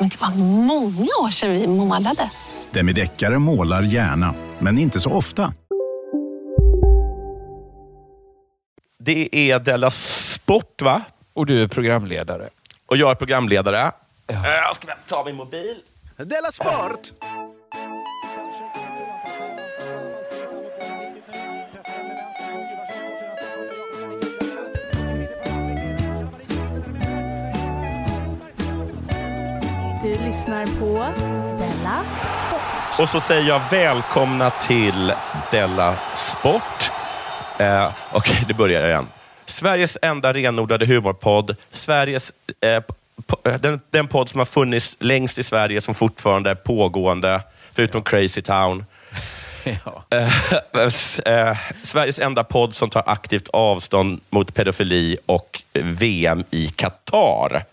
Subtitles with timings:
[0.00, 0.30] Men det var
[0.64, 2.30] många år sedan vi målade.
[2.70, 5.52] Demideckare målar gärna, men inte så ofta.
[8.98, 11.02] Det är Della Sport, va?
[11.32, 12.48] Och du är programledare.
[12.86, 13.92] Och jag är programledare.
[14.26, 14.46] Ja.
[14.46, 15.76] Jag ska ta min mobil.
[16.16, 17.12] Della Sport!
[30.10, 31.20] Du lyssnar på
[31.58, 32.04] Della
[32.46, 33.00] Sport.
[33.00, 35.12] Och så säger jag välkomna till
[35.50, 36.90] Della Sport.
[37.58, 39.06] Eh, Okej, okay, det börjar igen.
[39.46, 41.56] Sveriges enda renodlade humorpodd.
[41.72, 42.82] Sveriges, eh,
[43.26, 48.02] po- den, den podd som har funnits längst i Sverige, som fortfarande är pågående, förutom
[48.02, 48.84] Crazy Town.
[49.84, 50.04] Ja.
[50.10, 57.64] Eh, eh, Sveriges enda podd som tar aktivt avstånd mot pedofili och VM i Qatar.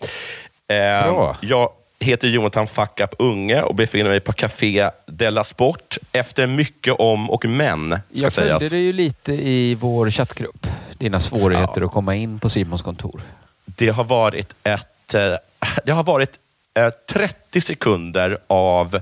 [0.67, 1.35] Eh, Bra.
[1.41, 6.93] jag heter Jonathan Fuck Up Unge och befinner mig på Café Della Sport efter mycket
[6.99, 7.89] om och men.
[7.89, 10.67] Ska Jag följde dig ju lite i vår chattgrupp.
[10.97, 13.21] Dina svårigheter att komma in på Simons kontor.
[13.65, 15.13] Det har varit ett...
[15.13, 15.33] eh,
[15.85, 16.39] Det har varit
[16.73, 19.01] eh, 30 sekunder av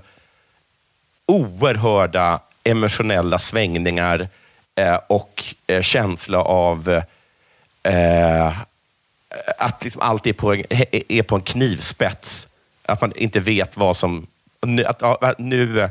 [1.26, 4.28] oerhörda emotionella svängningar
[4.76, 7.02] eh, och eh, känsla av
[7.84, 8.48] eh,
[9.58, 10.64] att liksom allt är på, en,
[11.10, 12.48] är på en knivspets.
[12.86, 14.28] Att man inte vet vad som...
[14.62, 15.90] Nu, att, ja, nu,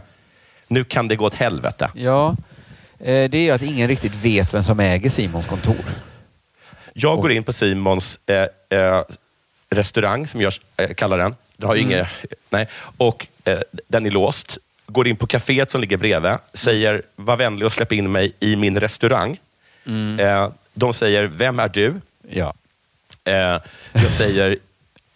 [0.68, 1.90] nu kan det gå åt helvete.
[1.94, 2.36] Ja,
[2.98, 5.84] eh, det är ju att ingen riktigt vet vem som äger Simons kontor.
[6.92, 9.02] Jag går in på Simons eh, eh,
[9.70, 11.34] restaurang, som jag eh, kallar den.
[11.56, 12.08] Det har ju inget,
[12.50, 12.68] nej.
[12.96, 14.58] Och eh, den är låst.
[14.86, 16.32] Går in på kaféet som ligger bredvid.
[16.52, 19.40] Säger, var vänlig och släpp in mig i min restaurang.
[20.18, 22.00] Eh, de säger, vem är du?
[22.28, 22.54] Ja.
[23.92, 24.58] Jag säger,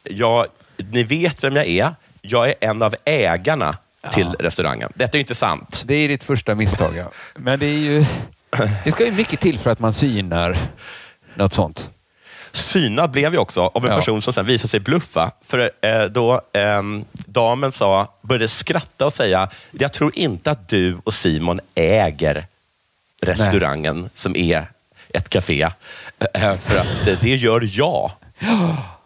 [0.02, 0.46] ja,
[0.90, 1.94] ni vet vem jag är.
[2.22, 3.76] Jag är en av ägarna
[4.12, 4.92] till restaurangen.
[4.94, 5.82] Detta är ju inte sant.
[5.86, 7.10] Det är ditt första misstag, ja.
[7.34, 8.04] Men det är ju...
[8.84, 10.56] Det ska ju mycket till för att man synar
[11.34, 11.88] något sånt.
[12.52, 13.96] Synad blev jag också av en Ja.
[13.96, 15.30] person som sen visade sig bluffa.
[15.44, 20.98] För eh, då ehm, damen sa, började skratta och säga, jag tror inte att du
[21.04, 22.46] och Simon äger
[23.22, 24.66] restaurangen som är
[25.14, 25.62] ett café.
[26.34, 28.10] Eh, för att eh, det gör jag.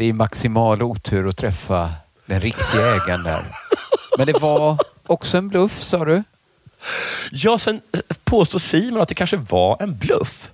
[0.00, 1.90] Det är maximal otur att träffa
[2.26, 3.42] den riktiga ägaren där.
[4.18, 6.22] Men det var också en bluff, sa du?
[7.32, 7.80] Ja, sen
[8.24, 10.50] påstår Simon att det kanske var en bluff.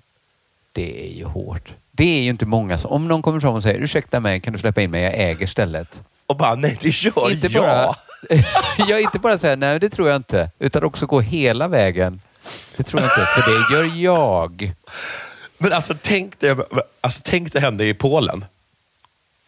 [0.73, 1.73] Det är ju hårt.
[1.93, 2.91] Det är ju inte många som...
[2.91, 5.03] Om någon kommer fram och säger ursäkta mig, kan du släppa in mig?
[5.03, 6.01] Jag äger stället.
[6.27, 7.63] Och bara, nej det gör inte jag.
[7.63, 7.97] bara,
[8.89, 10.51] jag inte bara säga nej, det tror jag inte.
[10.59, 12.21] Utan också gå hela vägen.
[12.77, 14.73] Det tror jag inte, för det gör jag.
[15.59, 16.57] Men alltså tänk dig,
[17.01, 18.45] alltså, tänk dig henne i Polen.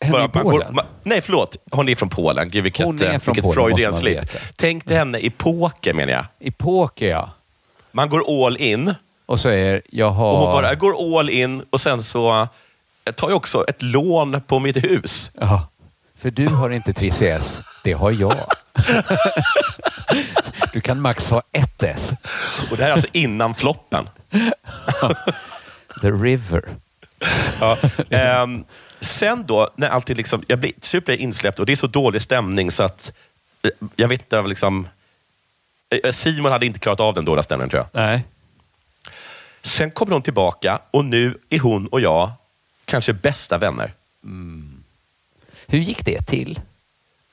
[0.01, 0.75] Henne i man går- Polen?
[0.75, 1.57] man, nej, förlåt.
[1.71, 2.51] Hon är från Polen.
[2.51, 4.25] Gud, vilket, Hon är eh, från vilket Polen, Freudian slip.
[4.57, 6.25] Tänk dig henne i poker, menar jag.
[6.39, 7.31] I poker, ja.
[7.93, 8.95] Man går all in
[9.27, 10.33] Och säger, jag har...
[10.33, 12.49] och hon bara, går all in och sen så
[13.05, 15.31] jag tar jag också ett lån på mitt hus.
[15.41, 15.69] Ja,
[16.19, 17.63] för du har inte 3CS.
[17.85, 18.35] Det har jag.
[20.73, 22.11] Du kan max ha ett S.
[22.71, 24.09] Och det här är alltså innan floppen.
[26.01, 26.62] The River.
[27.61, 27.79] Ja.
[28.11, 28.65] Ehm,
[29.00, 32.23] sen då, när allt är liksom, jag blir super insläppt och det är så dålig
[32.23, 33.12] stämning så att
[33.62, 34.89] eh, jag vet inte, liksom,
[36.05, 38.00] eh, Simon hade inte klarat av den dåliga stämningen tror jag.
[38.06, 38.25] Nej.
[39.62, 42.31] Sen kommer hon tillbaka och nu är hon och jag
[42.85, 43.93] kanske bästa vänner.
[45.67, 46.61] Hur gick det till?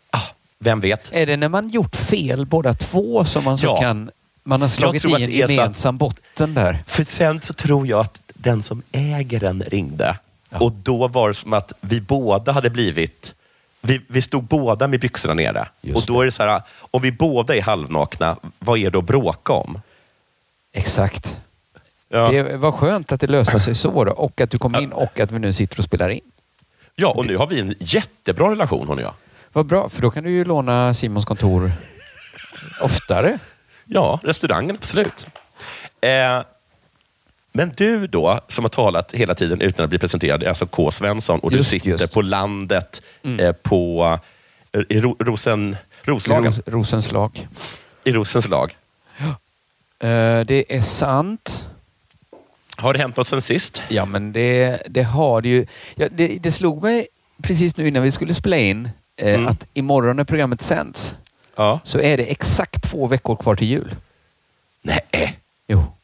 [0.09, 0.21] Ah,
[0.59, 1.09] vem vet?
[1.13, 3.81] Är det när man gjort fel båda två som man så Ja.
[3.81, 4.11] kan...
[4.47, 6.83] Man har slagit i en så att- gemensam botten där.
[6.87, 10.17] För sen så tror jag att den som äger den ringde.
[10.61, 13.35] Och då var det som att vi båda hade blivit...
[13.81, 15.67] Vi, vi stod båda med byxorna nere.
[15.81, 16.61] Just och då är det så här,
[16.91, 19.81] om vi båda är halvnakna, vad är det att bråka om?
[20.73, 21.37] Exakt.
[22.09, 22.31] Ja.
[22.31, 25.19] Det var skönt att det löste sig så då, och att du kom in och
[25.19, 26.21] att vi nu sitter och spelar in.
[26.95, 29.13] ja, och nu har vi en jättebra relation hon och jag.
[29.53, 31.71] Vad bra, för då kan du ju låna Simons kontor
[32.81, 33.39] oftare.
[33.85, 35.27] Ja, restaurangen, absolut.
[36.01, 36.41] Eh,
[37.55, 40.91] men du då, som har talat hela tiden utan att bli presenterad, är alltså K.
[40.91, 42.13] Svensson och Just, du sitter just.
[42.13, 43.39] på landet Mm.
[43.45, 44.19] eh, på
[44.71, 47.47] eh, i Ro, Rosen, Roslagen, Ros, Rosenslag.
[48.03, 48.75] i Rosenslag.
[49.99, 51.65] Eh, det är sant.
[52.77, 53.83] Har det hänt något sen sist?
[53.89, 55.65] Ja, men det, det har det ju.
[55.95, 57.07] Ja, det, det slog mig
[57.43, 59.47] precis nu innan vi skulle spela in eh, Mm.
[59.47, 61.13] att imorgon när programmet sänds
[61.55, 61.79] Ja.
[61.83, 63.95] så är det exakt två veckor kvar till jul.
[64.81, 65.39] Nej.
[65.67, 65.94] Jo,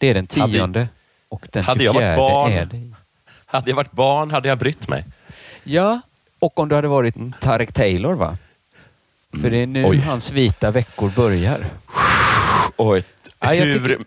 [0.00, 0.88] det är den tionde
[1.28, 2.90] och den hade jag varit 24 barn- är det.
[3.46, 5.04] Hade jag varit barn hade jag brytt mig.
[5.64, 6.00] Ja,
[6.38, 8.36] och om du hade varit Tarek Taylor va?
[9.42, 9.98] För det är nu Oj.
[9.98, 11.64] hans vita veckor börjar.
[12.76, 13.04] Oj.
[13.40, 13.98] Ja, Hur, tycker-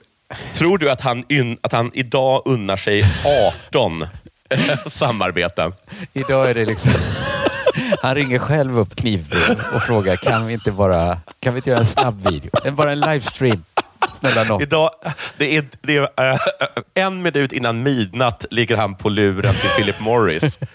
[0.53, 1.23] Tror du att han,
[1.61, 3.05] att han idag unnar sig
[3.69, 4.05] 18
[4.87, 5.73] samarbeten?
[6.13, 6.91] Idag är det liksom...
[8.01, 9.39] Han ringer själv upp Knivben
[9.75, 12.71] och frågar kan vi inte bara kan vi inte göra en snabb video?
[12.71, 13.63] Bara en livestream.
[14.31, 14.61] Snälla någon.
[14.61, 14.89] Idag,
[15.37, 16.37] det är, det är, eh,
[16.93, 20.59] en minut innan midnatt ligger han på luren till Philip Morris.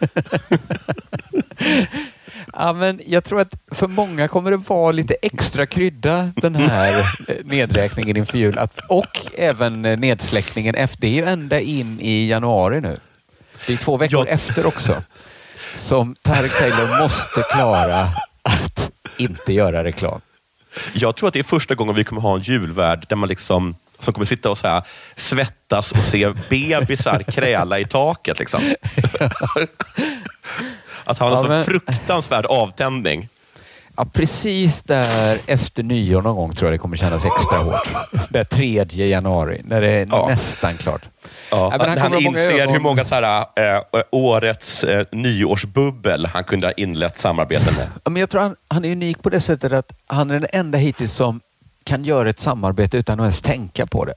[2.53, 6.99] Ja, men jag tror att för många kommer det vara lite extra krydda den här
[7.29, 8.59] eh, nedräkningen inför jul.
[8.59, 11.01] Att, och även nedsläckningen efter.
[11.01, 13.01] Det är ju ända in i januari nu.
[13.67, 14.33] Det är två veckor Ja.
[14.33, 14.93] efter också.
[15.77, 18.01] Som Tarek Taylor måste klara
[18.43, 20.21] att inte göra reklam.
[20.93, 23.77] Jag tror att det är första gången vi kommer ha en julvärd där man liksom
[23.99, 24.83] som kommer sitta och så här,
[25.17, 28.39] svettas och se bebisar kräla i taket.
[28.39, 28.61] Liksom.
[31.05, 33.29] Att ha en Ja, så men- fruktansvärd avtändning.
[34.01, 37.89] Ja, precis där efter nyår någon gång tror jag det kommer kännas extra hårt.
[38.31, 40.29] Där 3 januari, när det är Ja.
[40.29, 41.03] nästan klart.
[41.51, 42.73] Ja, men han han, många inser ögon.
[42.73, 47.89] hur många så här, eh, årets eh, nyårsbubbel han kunde ha inlett samarbeten med.
[48.05, 50.47] Ja, men jag tror han, han är unik på det sättet att han är den
[50.53, 51.41] enda hittills som
[51.85, 54.15] kan göra ett samarbete utan att ens tänka på det.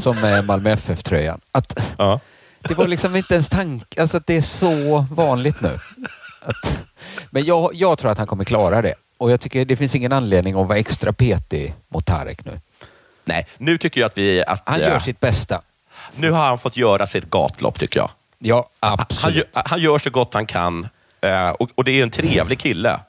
[0.00, 1.40] Som med Malmö FF-tröjan.
[1.52, 2.20] Att Ja.
[2.62, 5.70] Det var liksom inte ens tanke, alltså att det är så vanligt nu.
[6.40, 6.54] Att,
[7.30, 8.94] men jag, jag tror att han kommer klara det.
[9.18, 12.60] Och jag tycker det finns ingen anledning att vara extra petig mot Tarek nu.
[13.24, 14.44] Nej, nu tycker jag att vi...
[14.46, 15.62] Att, Han eh, gör sitt bästa.
[16.16, 18.10] Nu har han fått göra sitt gatlopp, tycker jag.
[18.38, 19.36] Ja, Han, absolut.
[19.36, 20.88] gör- han gör så gott han kan.
[21.20, 23.00] eh, Och, och det är en trevlig kille.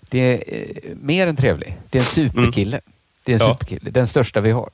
[0.00, 1.76] Det är eh, mer än trevlig.
[1.90, 2.80] Det är en superkille.
[3.24, 3.52] Det är en Ja.
[3.54, 3.90] superkille.
[3.90, 4.70] Den största vi har.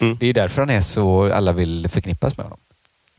[0.00, 0.16] Mm.
[0.20, 2.58] Det är därför han är så alla vill förknippas med honom.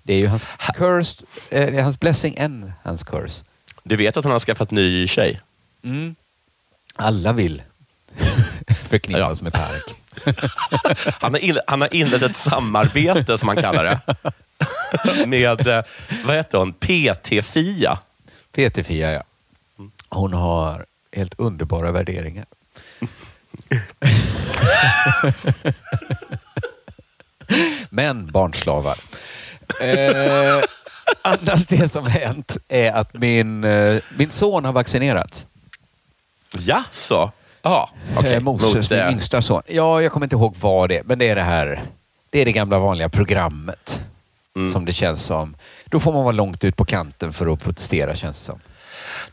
[0.04, 3.44] Det är ju hans curse, eh, det är hans blessing and hans curse.
[3.88, 5.42] Du vet att han har skaffat ny tjej?
[5.84, 6.16] Mm.
[6.96, 7.64] Alla vill
[8.90, 9.84] förknippas med Tarek.
[11.22, 14.00] Han har, in, han har inlett ett samarbete, som han kallar det,
[15.26, 15.84] med eh,
[16.26, 16.74] vad heter hon?
[16.74, 18.00] PT-Fia.
[18.52, 19.24] PT-Fia, ja.
[20.10, 22.46] Hon har helt underbara värderingar.
[27.90, 28.98] Men barnslavar.
[29.82, 30.62] Eh,
[31.22, 35.46] annars det som hänt är att min, eh, min son har vaccinerats.
[36.60, 37.32] Jaså?
[37.62, 37.90] Ja.
[38.26, 39.62] Eh, Moses, Mot, min eh, yngsta son.
[39.68, 41.82] Ja, jag kommer inte ihåg vad det är, men det är det här.
[42.30, 44.02] Det är det gamla vanliga programmet.
[44.56, 44.72] Mm.
[44.72, 45.56] Som det känns som.
[45.86, 48.60] Då får man vara långt ut på kanten för att protestera, känns det som.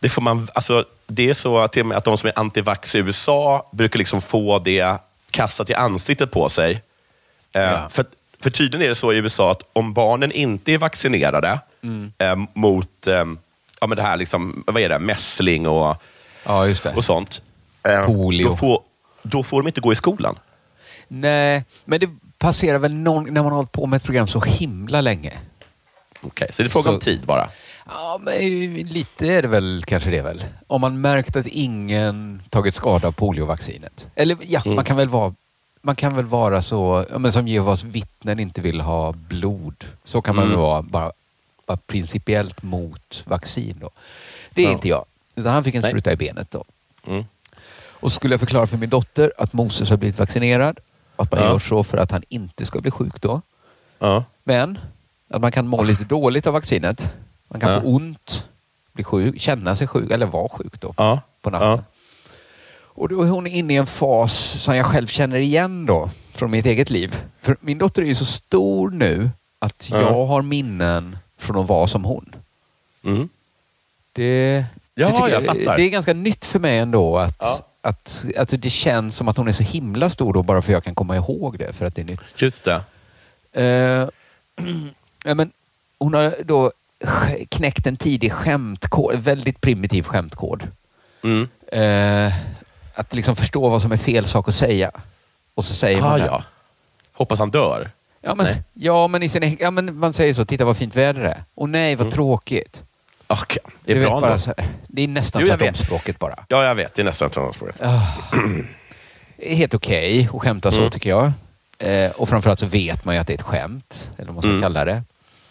[0.01, 3.69] Det, får man, alltså, det är så till att de som är antivax i USA
[3.73, 4.99] brukar liksom få det
[5.31, 6.83] kastat i ansiktet på sig.
[7.53, 7.89] Ja.
[7.91, 8.05] för,
[8.45, 12.13] för tydligen är det så i USA att om barnen inte är vaccinerade Mm.
[12.19, 13.25] eh, mot eh,
[13.81, 15.97] ja, men det här liksom, vad är det, mässling och,
[16.47, 17.43] Ja, och sånt,
[17.89, 18.49] eh, Polio.
[18.49, 18.81] Då, får,
[19.23, 20.39] då får de inte gå i skolan.
[21.09, 22.09] Nej, men det
[22.39, 25.33] passerar väl någon, när man har hållit på med ett program så himla länge.
[26.21, 27.49] Okej, så det är fråga om tid bara.
[27.87, 28.35] Ja, men
[28.73, 30.45] lite är det väl kanske det väl.
[30.67, 34.07] Om man märkt att ingen tagit skada av poliovaccinet.
[34.15, 34.77] Eller ja, Mm.
[34.77, 35.35] man kan väl vara
[35.85, 39.85] man kan väl vara så, men som Jehovas vittnen inte vill ha blod.
[40.05, 40.57] Så kan man Mm.
[40.57, 41.13] väl vara, bara,
[41.67, 43.91] bara principiellt mot vaccin då.
[44.51, 44.73] Det är Ja.
[44.73, 45.05] inte jag.
[45.35, 45.91] Utan han fick en Nej.
[45.91, 46.65] spruta i benet då.
[47.07, 47.25] Mm.
[48.01, 50.79] Och så skulle jag förklara för min dotter att Moses har blivit vaccinerad.
[51.17, 51.47] Att man Ja.
[51.49, 53.41] gör så för att han inte ska bli sjuk då.
[53.99, 54.25] Ja.
[54.45, 54.79] Men
[55.31, 57.13] att man kan må lite dåligt av vaccinet.
[57.49, 57.81] Man kan Ja.
[57.81, 58.45] få ont,
[58.93, 60.93] bli sjuk, känna sig sjuk eller vara sjuk då
[61.43, 61.85] på natten.
[62.95, 66.51] Och då är hon inne i en fas som jag själv känner igen då från
[66.51, 67.17] mitt eget liv.
[67.43, 70.01] För min dotter är ju så stor nu att Ja.
[70.01, 72.35] jag har minnen från att vara som hon.
[73.05, 73.29] Mm.
[74.13, 75.77] Det, Ja, det tycker jag fattar.
[75.77, 77.67] Det är ganska nytt för mig ändå att, Ja.
[77.81, 80.75] att alltså det känns som att hon är så himla stor då bara för att
[80.75, 82.21] jag kan komma ihåg det för att det är nytt.
[82.37, 82.81] Just det.
[83.53, 84.09] Eh,
[85.25, 85.51] ja, men
[85.99, 86.73] hon har då
[87.49, 90.69] knäckt en tidig skämtkod, väldigt primitiv skämtkod.
[91.23, 91.49] Mm.
[91.67, 92.33] Eh,
[92.95, 94.91] att liksom förstå vad som är fel sak att säga.
[95.55, 96.27] Och så säger Ah, man det.
[96.27, 96.43] ja.
[97.13, 97.91] Hoppas han dör.
[98.21, 98.63] Ja, men, Nej.
[98.75, 100.45] ja, men, i sin, ja, men man säger så.
[100.45, 101.45] Titta vad fint väder det är.
[101.55, 102.83] Och nej, vad tråkigt.
[103.27, 105.87] Okej, det är Du bra bara här, Det är nästan Jo, jag tvärtom vet.
[105.87, 106.45] språket bara.
[106.49, 106.95] Ja, jag vet.
[106.95, 107.77] Det är nästan transportspåret.
[109.37, 110.91] Det är helt okej att skämta så Mm.
[110.91, 111.33] tycker jag.
[111.79, 114.11] Eh, och framförallt så vet man ju att det är ett skämt.
[114.17, 114.63] Eller vad man ska Mm.
[114.63, 115.03] kalla det.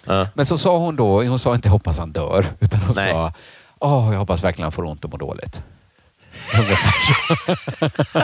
[0.06, 0.28] Ja.
[0.34, 2.46] Men så sa hon då, hon sa inte hoppas han dör.
[2.60, 3.12] Utan hon Nej.
[3.12, 3.34] sa,
[3.80, 5.62] åh jag hoppas verkligen han får ont och mår dåligt.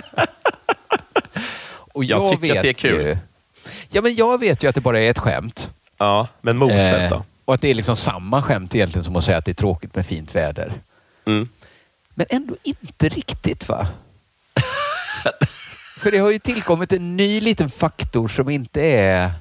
[1.94, 3.06] Och Jag tycker att det är kul.
[3.06, 3.18] Ju,
[3.90, 5.70] ja men jag vet ju att det bara är ett skämt.
[5.98, 7.24] ja, men Moses Eh, då?
[7.46, 9.96] och att det är liksom samma skämt egentligen som att säga att det är tråkigt
[9.96, 10.74] med fint väder.
[11.26, 11.50] Mm.
[12.14, 13.88] Men ändå inte riktigt va?
[16.00, 19.32] För det har ju tillkommit en ny liten faktor som inte är...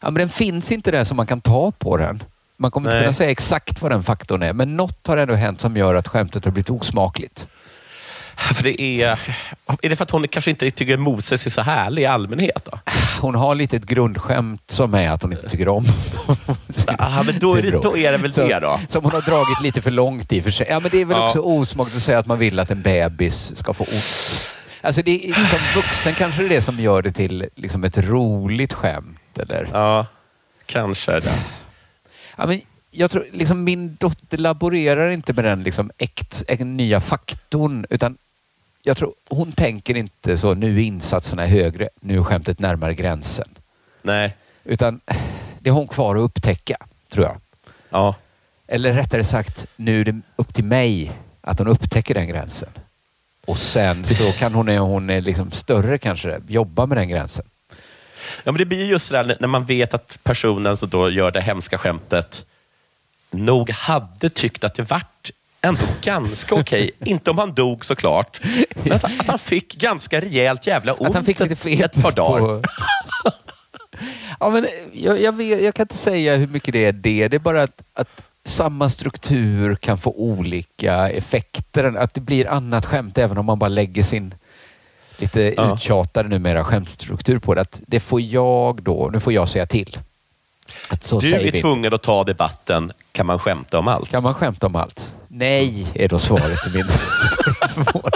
[0.00, 2.22] Ja, men den finns inte där som man kan ta på den.
[2.56, 3.04] Man kommer inte Nej.
[3.04, 6.08] kunna säga exakt vad den faktorn är, men något har ändå hänt som gör att
[6.08, 7.48] skämtet har blivit osmakligt.
[8.36, 9.18] För det är...
[9.82, 12.68] Är det för att hon kanske inte tycker Moses är så härlig i allmänhet?
[12.72, 12.78] Då?
[13.20, 15.84] Hon har lite ett grundskämt som är att hon inte tycker om
[16.86, 18.80] Ah, men då är det, då är det väl Så- det då.
[18.88, 20.66] Som hon har dragit lite för långt i för sig.
[20.70, 21.26] Ja, men det är väl Ja.
[21.26, 24.50] också osmakligt att säga att man vill att en bebis ska få ont.
[24.80, 27.98] Alltså det är, som vuxen kanske det är det som gör det till liksom ett
[27.98, 29.38] roligt skämt.
[29.38, 29.68] Eller?
[29.72, 30.06] Ja,
[30.66, 31.38] kanske det.
[32.36, 37.86] Ja, men jag tror, liksom, min dotter laborerar inte med den liksom, äkt, nya faktorn.
[37.90, 38.18] Utan
[38.82, 43.48] jag tror, hon tänker inte så, nu är insatserna högre, nu är skämtet närmare gränsen.
[44.02, 44.36] Nej.
[44.64, 45.00] Utan
[45.60, 46.76] det har hon kvar att upptäcka,
[47.12, 47.40] tror jag.
[47.90, 48.14] Ja.
[48.66, 52.68] Eller rättare sagt, nu är det upp till mig att hon upptäcker den gränsen.
[53.46, 57.44] Och sen så kan hon, när hon är liksom större kanske, jobba med den gränsen.
[58.44, 61.30] Ja, men det blir just det där när man vet att personen som då gör
[61.30, 62.46] det hemska skämtet
[63.30, 65.30] nog hade tyckt att det vart
[65.60, 66.90] ändå ganska okej.
[67.04, 68.40] Inte om han dog såklart,
[68.74, 71.80] men att, att han fick ganska rejält jävla ont Att han fick lite ett, fel
[71.80, 72.62] ett par dagar.
[74.40, 77.28] Ja, men jag, jag, vet, jag kan inte säga hur mycket det är det.
[77.28, 81.96] Det är bara att, att samma struktur kan få olika effekter.
[81.96, 84.34] Att det blir annat skämt även om man bara lägger sin
[85.18, 85.74] lite Ja.
[85.74, 87.60] uttjatade numera skämtstruktur på det.
[87.60, 89.98] Att det får jag då, nu får jag säga till.
[90.88, 91.52] Att så Du är vi.
[91.52, 92.92] tvungen att ta debatten.
[93.12, 94.10] Kan man skämta om allt?
[94.10, 95.12] Kan man skämta om allt?
[95.28, 98.10] Nej, är då svaret till min stora förvåning.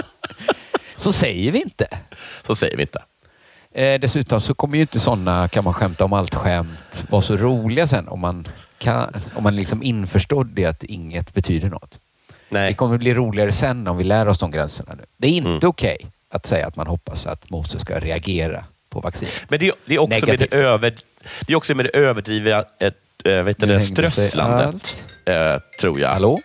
[0.97, 1.87] Så säger vi inte.
[2.47, 2.99] Så säger vi inte.
[3.73, 7.87] Eh, dessutom så kommer ju inte sådana kan man skämta om allt-skämt vara så roliga
[7.87, 11.91] sen om man, kan, om man liksom införstår det att inget betyder något.
[12.49, 12.73] Det Nej.
[12.73, 15.05] kommer bli roligare sen om vi lär oss de gränserna nu.
[15.17, 15.59] Det är inte Mm.
[15.69, 15.97] okej
[16.31, 19.45] att säga att man hoppas att Moses ska reagera på vaccinet.
[19.49, 20.93] Men det, det, är också med det, över,
[21.47, 26.09] det är också med det överdrivna ett, äh, vet det, strösslandet, äh, tror jag.
[26.09, 26.39] Hallå?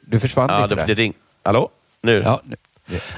[0.00, 0.86] Du försvann Ja, lite där.
[0.86, 1.68] det ring, hallå?
[2.00, 2.22] Nu?
[2.24, 2.56] Ja, nu.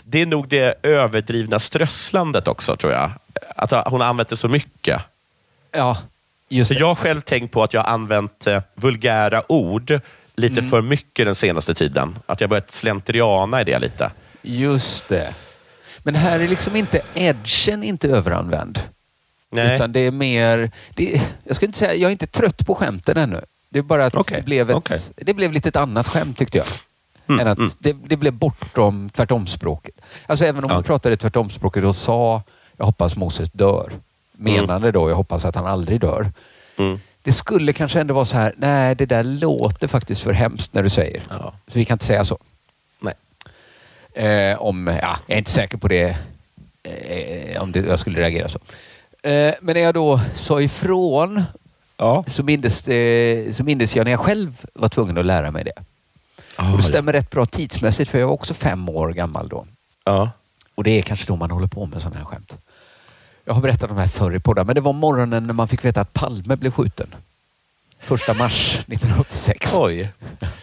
[0.05, 3.11] Det är nog det överdrivna strösslandet också, tror jag.
[3.57, 5.03] Att hon har använt det så mycket.
[5.73, 5.99] ja,
[6.49, 6.81] just Så det.
[6.81, 10.01] jag har själv tänkt på att jag har använt eh, vulgära ord
[10.37, 10.71] lite Mm.
[10.71, 12.19] för mycket den senaste tiden.
[12.27, 14.11] Att jag börjat slentriana i det lite.
[14.43, 15.35] Just det.
[16.03, 18.81] Men här är liksom inte edgen inte överanvänd.
[19.51, 19.75] Nej.
[19.75, 20.71] Utan det är mer...
[20.95, 23.41] Det, jag ska inte säga, jag är inte trött på skämten ännu.
[23.69, 24.99] Det är bara att Okej, det, blev ett, okej.
[25.17, 26.67] det blev lite ett annat skämt tyckte jag.
[27.29, 27.71] Mm, än att mm.
[27.79, 29.95] det, det blev bortom tvärtomspråket.
[30.27, 30.75] Alltså även om Ja.
[30.77, 32.43] hon pratade tvärtomspråket och sa
[32.77, 33.93] jag hoppas Moses dör.
[34.33, 36.33] Menande då, jag hoppas att han aldrig dör.
[36.77, 37.01] Mm.
[37.23, 40.83] Det skulle kanske ändå vara så här, nej det där låter faktiskt för hemskt när
[40.83, 41.23] du säger.
[41.31, 41.53] Ja.
[41.67, 42.39] Så vi kan inte säga så.
[44.15, 46.17] Eh, om, ja, jag är inte säker på det,
[46.83, 48.59] eh, om det, jag skulle reagera så.
[49.29, 51.43] Eh, men när jag då sa ifrån
[51.97, 52.25] Ja.
[52.27, 55.73] så mindes, eh, så mindes jag när jag själv var tvungen att lära mig det.
[56.59, 59.67] Och det stämmer rätt bra tidsmässigt för jag var också fem år gammal då.
[60.05, 60.31] Ja.
[60.75, 62.57] Och det är kanske då man håller på med sådana här skämt.
[63.45, 65.69] Jag har berättat om det här förr i podden, men det var morgonen när man
[65.69, 67.15] fick veta att Palme blev skjuten.
[68.01, 69.75] Första mars 1986.
[69.75, 70.13] Oj.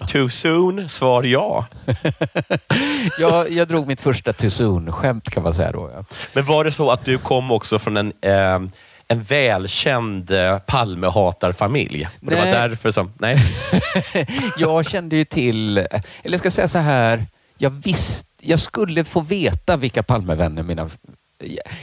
[0.08, 0.90] Too soon?
[0.90, 1.66] Svar ja.
[3.20, 5.92] Jag, jag drog mitt första too soon-skämt kan man säga då.
[5.94, 6.06] Ja.
[6.34, 8.60] Men var det så att du kom också från en, eh,
[9.08, 12.08] en välkänd eh, Palmehatarfamilj?
[12.22, 12.54] Och det var Nej.
[12.54, 13.14] därför som...
[13.20, 13.38] Nej.
[14.58, 17.26] Jag kände ju till, eller jag ska säga så här,
[17.58, 20.90] jag visste, jag skulle få veta vilka Palmevänner mina...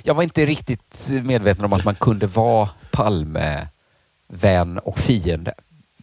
[0.02, 2.68] Jag var inte riktigt medveten om att man kunde vara
[4.28, 5.54] Palmevän och fiende.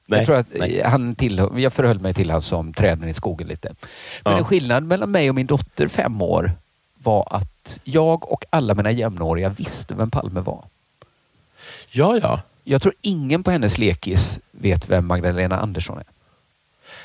[0.06, 0.82] Nej, jag tror att nej.
[0.86, 3.76] han tillhör, jag förhöll mig till han som träden i skogen lite.
[4.24, 4.38] Men Ja.
[4.40, 6.52] en skillnad mellan mig och min dotter, fem år,
[7.04, 10.64] var att jag och alla mina jämnåriga visste vem Palme var.
[11.92, 12.42] Ja, ja.
[12.64, 16.06] Jag tror ingen på hennes lekis vet vem Magdalena Andersson är.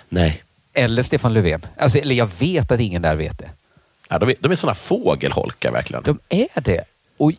[0.08, 0.42] Nej.
[0.72, 1.66] Eller Stefan Löfven.
[1.78, 3.50] Alltså, eller jag vet att ingen där vet det.
[4.08, 6.02] Ja, de, är, de är såna fågelholkar verkligen.
[6.02, 6.84] De är det.
[7.16, 7.32] Och,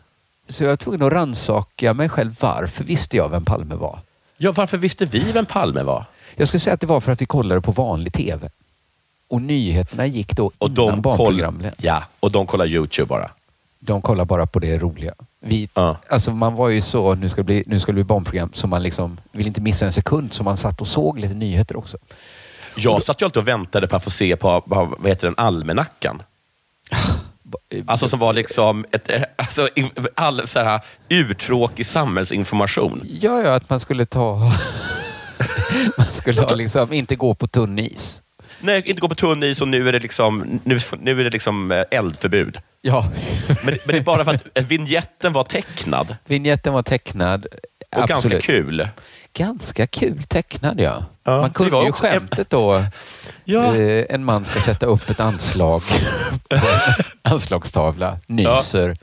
[0.50, 2.36] så jag var tvungen att rannsaka mig själv.
[2.40, 4.00] Varför visste jag vem Palme var?
[4.38, 6.06] Ja, varför visste vi vem Palme var?
[6.36, 8.50] Jag skulle säga att det var för att vi kollade på vanlig tv.
[9.30, 11.72] Och nyheterna gick då Och innan de, koll, barnprogrammen.
[11.78, 13.32] ja, och de kollar YouTube bara.
[13.80, 15.14] De kollar bara på det roliga.
[15.40, 15.98] Vi, Ja.
[16.10, 18.68] alltså man var ju så, nu ska, det bli, nu ska det bli barnprogram, så
[18.68, 20.34] man liksom vill inte missa en sekund.
[20.34, 21.98] Så man satt och såg lite nyheter också.
[22.76, 25.36] Jag satt ju alltid och väntade på att få se på vad vad heter den,
[25.38, 26.22] almanackan.
[27.88, 29.68] Alltså som var liksom ett, eh, alltså,
[30.16, 33.02] all, så här, urtråkig samhällsinformation.
[33.22, 34.36] Ja, ja, att man skulle ta...
[35.98, 38.22] man skulle ha liksom, inte gå på tunn is.
[38.60, 41.30] Nej, inte gå på tunn is och nu är det liksom, nu, nu är det
[41.30, 42.58] liksom eh, eldförbud.
[42.82, 43.12] Ja.
[43.48, 47.46] Men, men det är bara för att vignetten var tecknad Vignetten var tecknad.
[47.46, 48.44] och ganska Absolut.
[48.44, 48.88] kul.
[49.34, 51.06] Ganska kul tecknad, ja.
[51.30, 52.84] Ja, Man kunde var ju också- skämtet då.
[53.44, 53.76] Ja.
[53.76, 55.82] Eh, en man ska sätta upp ett anslag
[56.50, 56.62] på en
[57.22, 58.96] anslagstavla, nyser.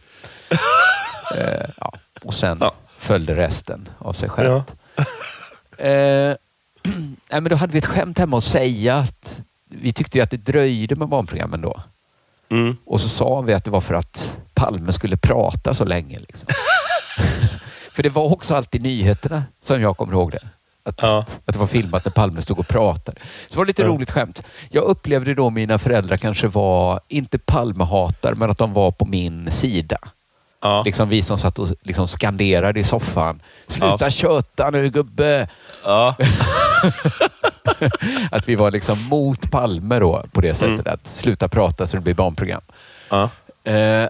[1.39, 1.93] Eh, ja.
[2.23, 2.73] Och sen Ja.
[2.99, 4.65] följde resten av sig självt.
[5.79, 5.87] Eh,
[7.31, 10.31] nej, men då hade vi ett skämt hemma att säga att vi tyckte ju att
[10.31, 11.83] det dröjde med barnprogrammen då.
[12.51, 12.77] Mm.
[12.87, 16.19] Och så sa vi att det var för att Palme skulle prata så länge.
[16.21, 16.49] Liksom.
[17.93, 20.49] för det var också alltid nyheterna, som jag kommer ihåg det.
[20.87, 21.25] Att, Ja.
[21.45, 23.21] att det var filmat när Palme stod och pratade.
[23.49, 23.89] Så det var lite Ja.
[23.89, 24.43] roligt skämt.
[24.71, 29.53] Jag upplevde då mina föräldrar kanske var, inte Palmehatare, men att de var på min
[29.53, 29.99] sida.
[30.63, 30.83] Ja.
[30.85, 33.43] Liksom vi som satt och liksom skanderade i soffan.
[33.69, 34.11] Sluta Ja.
[34.11, 35.49] köta nu gubbe!
[35.85, 36.15] Ja.
[38.31, 40.87] Att vi var liksom mot Palme då på det sättet.
[40.87, 42.63] Att sluta prata så det blir barnprogram.
[43.11, 43.31] Ja.
[43.73, 44.09] Eh,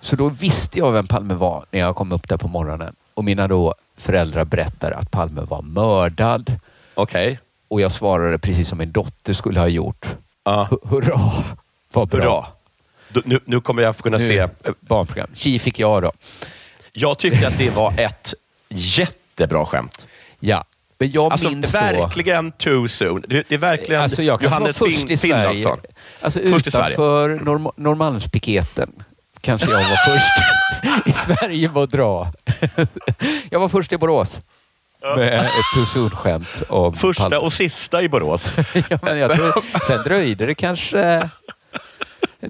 [0.00, 2.94] så då visste jag vem Palme var när jag kom upp där på morgonen.
[3.14, 6.52] Och mina då föräldrar berättade att Palme var mördad.
[6.94, 7.38] Okej.
[7.68, 10.06] Och jag svarade precis som min dotter skulle ha gjort.
[10.44, 11.20] Hu- Hurra,
[11.92, 12.20] vad bra.
[12.40, 12.46] Hurra.
[13.08, 14.48] Då- Nu, nu kommer jag kunna Nu, se.
[14.80, 15.28] barnprogram.
[15.34, 16.12] Tji fick jag då.
[16.92, 18.34] Jag tyckte att det var ett
[18.68, 20.08] jättebra skämt.
[20.40, 20.64] Ja,
[20.98, 21.78] men jag Alltså minns då...
[21.78, 23.24] verkligen too soon.
[23.28, 25.66] Det, det är verkligen Alltså jag Johannes Finn, Sverige.
[26.20, 29.02] Alltså Först utanför Norm Norrmalmspiketen
[29.40, 32.32] kanske jag var först i Sverige med att dra.
[33.50, 34.40] jag var först i Borås
[35.16, 37.36] med ett too soon-skämt om Första Palme.
[37.36, 38.52] och sista i Borås.
[38.90, 39.52] ja, men jag tror,
[39.86, 41.30] sen dröjde det kanske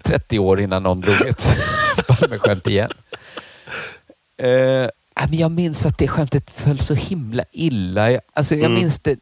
[0.05, 1.48] 30 år innan någon drog ett
[2.09, 2.90] Palmeskämt igen.
[4.42, 8.11] Eh, nej, men jag minns att det skämtet föll så himla illa.
[8.11, 9.16] Jag- Alltså, jag minns det...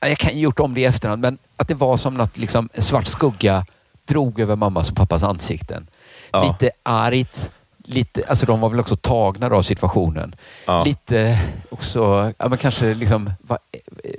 [0.00, 2.36] ja, Jag kan ju gjort om det i efterhand, men att det var som något,
[2.38, 3.66] liksom, en svart skugga
[4.08, 5.86] drog över mammas och pappas ansikten.
[6.32, 6.44] Ja.
[6.44, 7.50] Lite argt.
[7.88, 10.34] Lite, alltså de var väl också tagna av situationen.
[10.66, 10.84] Ja.
[10.84, 11.38] Lite
[11.70, 13.58] också, ja, men kanske liksom, va,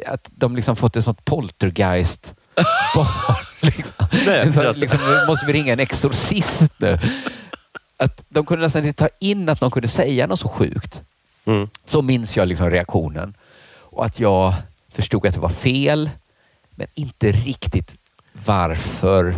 [0.07, 2.33] att de liksom fått ett sånt poltergeist
[2.95, 3.35] barn.
[3.61, 4.05] Liksom.
[4.25, 6.99] Nej, jag- liksom, måste vi ringa en exorcist nu.
[7.97, 11.01] Att de kunde nästan inte ta in att de kunde säga något så sjukt.
[11.45, 11.69] Mm.
[11.85, 13.33] Så minns jag liksom reaktionen.
[13.79, 14.53] Och att jag
[14.93, 16.09] förstod att det var fel,
[16.69, 17.95] men inte riktigt
[18.45, 19.35] varför.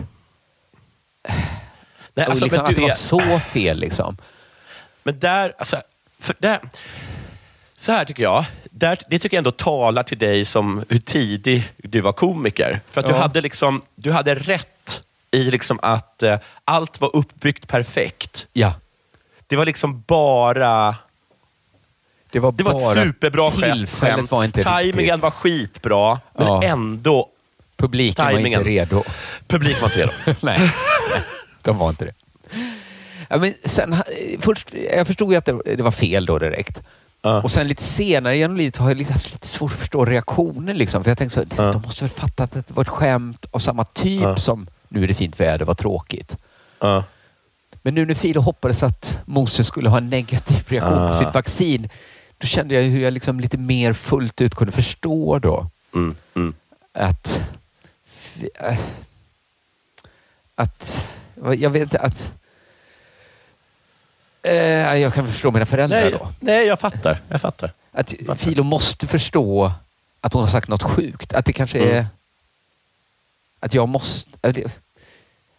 [2.13, 4.17] Nej, alltså, liksom, men att du det var är- så fel liksom.
[5.03, 5.81] Men där, alltså,
[6.19, 6.59] för där,
[7.77, 8.45] så här tycker jag.
[8.71, 12.81] Där, det tycker jag ändå talar till dig som hur tidig du var komiker.
[12.87, 13.19] För att du, Ja.
[13.21, 18.47] hade liksom, du hade rätt i liksom att eh, allt var uppbyggt perfekt.
[18.53, 18.73] Ja,
[19.47, 20.95] Det var liksom bara...
[22.31, 24.31] det var Det var bara ett superbra skämt.
[24.31, 25.21] var inte Timingen riktigt.
[25.21, 26.63] var skitbra, men Ja.
[26.63, 27.29] ändå...
[27.77, 28.59] Publiken var timingen.
[28.59, 29.03] inte redo.
[29.47, 30.35] Publiken var inte redo.
[30.41, 30.59] nej,
[31.63, 32.13] de var inte det.
[33.29, 33.99] Ja, men sen, eh,
[34.39, 36.81] först, jag förstod ju att det, det var fel då direkt.
[37.21, 37.41] Ja.
[37.41, 40.77] Och sen lite senare genom livet har jag lite, haft lite svårt att förstå reaktionen.
[40.77, 41.03] Liksom.
[41.03, 41.71] För jag tänkte så, Ja.
[41.71, 44.37] de måste väl fatta att det var ett skämt av samma typ Ja.
[44.37, 46.35] som nu är det fint väder, vad tråkigt.
[47.81, 51.89] Men nu när Filo hoppades att Moses skulle ha en negativ reaktion på sitt vaccin,
[52.37, 56.53] då kände jag hur jag liksom lite mer fullt ut kunde förstå då Mm, mm.
[56.93, 57.41] att...
[58.59, 58.79] äh,
[60.55, 61.07] Att...
[61.57, 62.31] Jag vet att...
[64.41, 64.53] Eh,
[64.97, 66.31] jag kan förstå mina föräldrar Nej, då.
[66.39, 67.17] nej, jag fattar.
[67.29, 67.71] Jag fattar.
[67.91, 69.71] Att Filo måste förstå
[70.21, 71.33] att hon har sagt något sjukt.
[71.33, 71.91] Att det kanske är...
[71.91, 72.05] Mm.
[73.59, 74.29] Att jag måste...
[74.51, 74.71] det-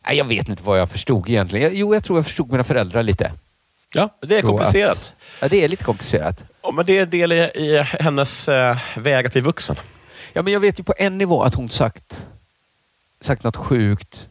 [0.07, 1.71] Nej, jag vet inte vad jag förstod egentligen.
[1.75, 3.33] Jo, jag tror jag förstod mina föräldrar lite.
[3.95, 4.93] Ja, det är komplicerat.
[4.93, 6.45] att- Ja, det är lite komplicerat.
[6.63, 9.77] Ja, Men det är en del i, i hennes eh, väg att bli vuxen.
[10.33, 12.23] Ja, men jag vet ju på en nivå att hon sagt,
[13.21, 14.29] sagt något sjukt.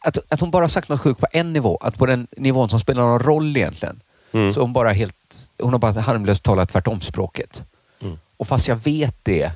[0.00, 1.76] Att, att hon bara sagt något sjukt på en nivå.
[1.76, 4.00] Att på den nivån som spelar någon roll egentligen.
[4.32, 4.52] Mm.
[4.52, 7.62] Så hon bara helt, hon har bara harmlöst talat tvärtom språket.
[8.00, 8.18] Mm.
[8.36, 9.52] Och fast jag vet det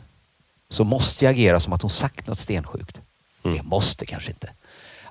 [0.69, 2.99] så måste jag agera som att hon sagt något stensjukt.
[3.43, 3.57] Mm.
[3.57, 4.51] Jag måste kanske inte.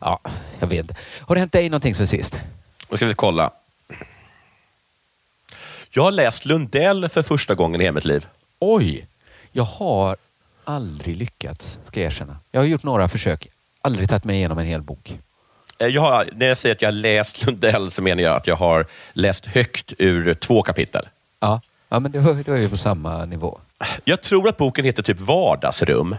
[0.02, 0.20] Ja,
[0.60, 0.96] jag vet inte.
[1.20, 2.38] Har det hänt dig någonting sen sist?
[2.90, 3.52] Nu ska vi kolla.
[5.94, 8.28] Jag har läst Lundell för första gången i hela mitt liv.
[8.60, 9.08] Oj!
[9.52, 10.18] Jag har
[10.64, 12.40] aldrig lyckats, ska jag erkänna.
[12.52, 13.51] Jag har gjort några försök.
[13.82, 15.18] Aldrig tagit mig igenom en hel bok.
[15.78, 18.48] Eh, Jag har, när jag säger att jag har läst Lundell så menar jag att
[18.48, 21.08] jag har läst högt ur två kapitel.
[21.40, 23.60] Ja, ja men då, då är vi på samma nivå.
[24.04, 26.16] Jag tror att boken heter typ Vardagsrum.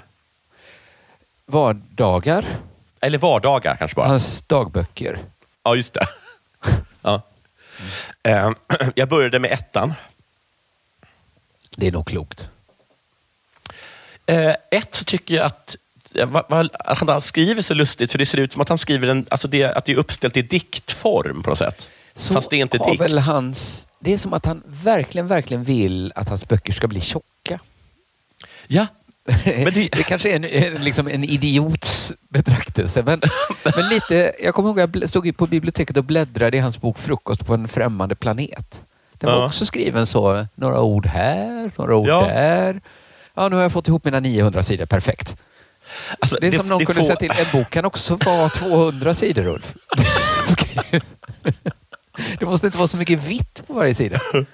[1.46, 2.44] Vardagar,
[3.00, 4.08] Eller Vardagar kanske bara.
[4.08, 5.18] hans dagböcker.
[5.62, 6.06] Ja, just det.
[7.02, 7.22] ja.
[8.22, 8.50] Eh,
[8.94, 9.94] Jag började med ettan.
[11.76, 12.48] Det är nog klokt.
[14.26, 15.76] Eh, ett så tycker jag att,
[16.26, 16.68] va,
[17.06, 19.64] han skriver så lustigt, för det ser ut som att han skriver en, alltså det,
[19.64, 21.88] att det är uppställt i diktform på något sätt.
[22.14, 23.00] Så Fast det är inte dikt.
[23.00, 27.00] Väl hans, det är som att han verkligen, verkligen vill att hans böcker ska bli
[27.00, 27.60] tjocka.
[28.66, 28.86] Ja,
[29.44, 30.02] det- det...
[30.06, 33.02] kanske är en, liksom en idiots betraktelse.
[33.02, 33.20] Men,
[33.76, 36.98] men lite, jag kommer ihåg att jag stod på biblioteket och bläddrade i hans bok
[36.98, 38.80] Frukost på en främmande planet.
[39.12, 39.46] Den var Ja.
[39.46, 40.46] också skriven så.
[40.54, 42.26] Några ord här, några ord Ja.
[42.26, 42.80] där.
[43.34, 44.86] Ja, nu har jag fått ihop mina 900 sidor.
[44.86, 45.36] Perfekt.
[46.18, 47.30] Alltså, Det är som någon det kunde får- säga till.
[47.30, 49.74] En bok kan också vara 200 sidor, Ulf.
[52.38, 54.20] Det måste inte vara så mycket vitt på varje sida.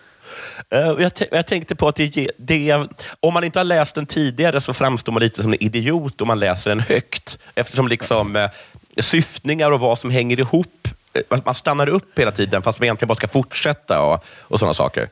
[0.70, 2.74] Eh, Jag, jag tänkte på att det, det,
[3.20, 6.28] om man inte har läst den tidigare så framstår man lite som en idiot om
[6.28, 7.38] man läser den högt.
[7.54, 8.50] Eftersom liksom, eh,
[8.98, 10.88] syftningar och vad som hänger ihop,
[11.30, 14.74] eh, man stannar upp hela tiden fast man egentligen bara ska fortsätta och, och sådana
[14.74, 15.08] saker.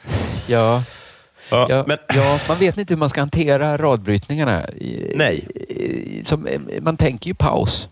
[0.46, 0.82] Ja,
[1.50, 4.68] Ja, ja, men, ja, man vet inte hur man ska hantera radbrytningarna.
[4.70, 5.48] I- Nej.
[6.24, 7.88] Som, eh, man tänker ju paus.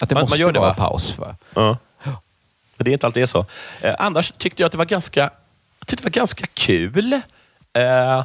[0.00, 0.74] Att det Man- man måste gör det, vara va?
[0.74, 1.18] paus.
[1.18, 1.36] Va?
[1.54, 1.76] ja.
[2.78, 3.46] Men det är inte alltid är så.
[3.80, 5.30] Eh, annars tyckte jag att det var ganska,
[5.86, 7.12] tyckte det var ganska kul.
[7.72, 8.18] Eh,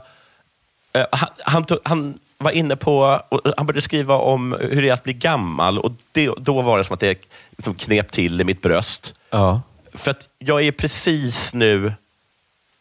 [0.93, 4.89] eh, han, han, tog, han var inne på, och han började skriva om hur det
[4.89, 7.17] är att bli gammal och det, då var det som att det
[7.57, 9.13] liksom knep till i mitt bröst.
[9.29, 9.61] Ja.
[9.93, 11.93] För att jag är precis nu,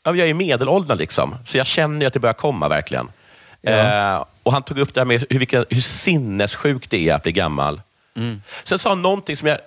[0.02, 3.09] ja, jag är medelåldern liksom, så jag känner att det börjar komma verkligen.
[3.61, 4.26] Ja.
[4.42, 7.22] Eh, och Han tog upp det här med hur, vilka, hur sinnessjukt det är att
[7.22, 7.81] bli gammal.
[8.16, 8.42] Mm.
[8.64, 9.59] Sen sa han någonting som jag...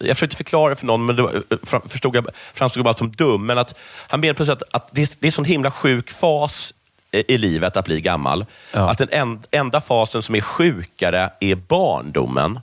[0.00, 3.10] Jag försökte förklara för någon, men det var, fram- förstod jag, framstod jag bara som
[3.12, 3.46] dum.
[3.46, 3.74] Men att
[4.08, 6.74] han menade precis att, att det, är, det är en sån himla sjuk fas
[7.10, 8.46] i livet att bli gammal.
[8.74, 8.90] Ja.
[8.90, 12.60] Att den en, enda fasen som är sjukare är barndomen.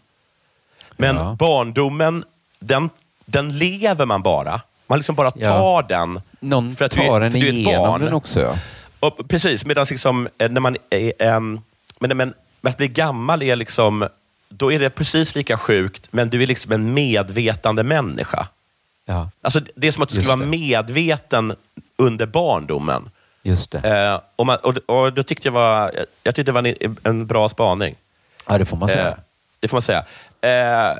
[0.91, 1.35] Men Ja.
[1.39, 2.23] barndomen,
[2.59, 2.89] den,
[3.25, 4.61] den lever man bara.
[4.87, 5.49] Man liksom bara Ja.
[5.49, 6.21] tar den.
[6.39, 8.01] Någon för att du är- tar en för du är ett barn.
[8.01, 8.57] den också.
[9.07, 11.59] Och, precis, medan liksom, eh, när man är, ehm,
[11.99, 14.07] men, men, att bli gammal är liksom,
[14.49, 18.47] då är det precis lika sjukt, men du är liksom en medvetande människa.
[19.05, 20.57] Ja, Alltså, det är som att du Just skulle vara det.
[20.57, 21.55] medveten
[21.97, 23.09] under barndomen.
[23.43, 23.79] just det.
[23.79, 25.91] Eh, och, man, och, och då tyckte jag, var,
[26.23, 27.95] jag tyckte det var en, en bra spaning.
[28.47, 29.07] Ja, det får man säga.
[29.07, 29.15] Eh,
[29.59, 30.05] det får man säga.
[30.41, 30.97] Eh,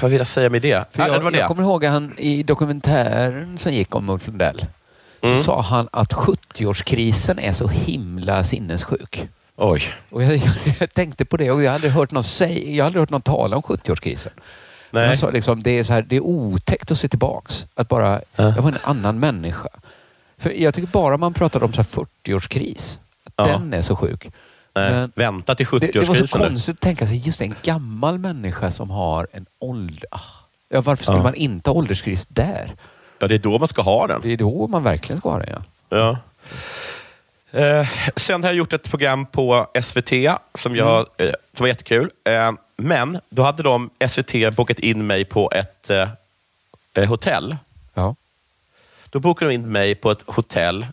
[0.00, 0.84] vad vill jag säga med det?
[0.92, 1.38] För Ah, jag, det var det.
[1.38, 4.66] jag kommer ihåg han i dokumentären som gick om Ulf Lundell
[5.22, 5.42] så Mm.
[5.42, 9.28] sa han att 70-årskrisen är så himla sinnessjuk.
[9.56, 9.82] Oj.
[10.10, 10.40] Och jag,
[10.80, 13.56] jag tänkte på det och jag hade hört någon, säga, jag hade hört någon tala
[13.56, 14.30] om 70-årskrisen.
[14.90, 15.06] Nej.
[15.06, 17.66] Han sa liksom, det, är så här, det är otäckt att se tillbaks.
[17.74, 18.44] Att bara, Ja.
[18.56, 19.68] jag var en annan människa.
[20.38, 21.88] För jag tycker bara man pratar om så här
[22.24, 23.46] 40-årskris, att Ja.
[23.46, 24.26] den är så sjuk.
[24.74, 27.54] Nej, Men vänta till det, det var så 70-årskrisen konstigt att tänka sig just en
[27.62, 30.06] gammal människa som har en ålder...
[30.10, 30.20] Ah.
[30.68, 31.22] Ja, varför skulle Ja.
[31.22, 32.74] man inte ha ålderskris där?
[33.22, 34.20] Ja, det är då man ska ha den.
[34.20, 35.62] Det är då man verkligen ska ha det.
[35.88, 36.18] Ja.
[37.50, 37.60] Ja.
[37.60, 40.12] Eh, sen har jag gjort ett program på SVT
[40.54, 42.10] som, jag, eh, som var jättekul.
[42.24, 46.08] Eh, men då hade de, SVT, bokat in mig på ett eh,
[46.94, 47.56] eh, hotell.
[47.94, 48.16] Ja.
[49.10, 50.86] Då bokade de in mig på ett hotell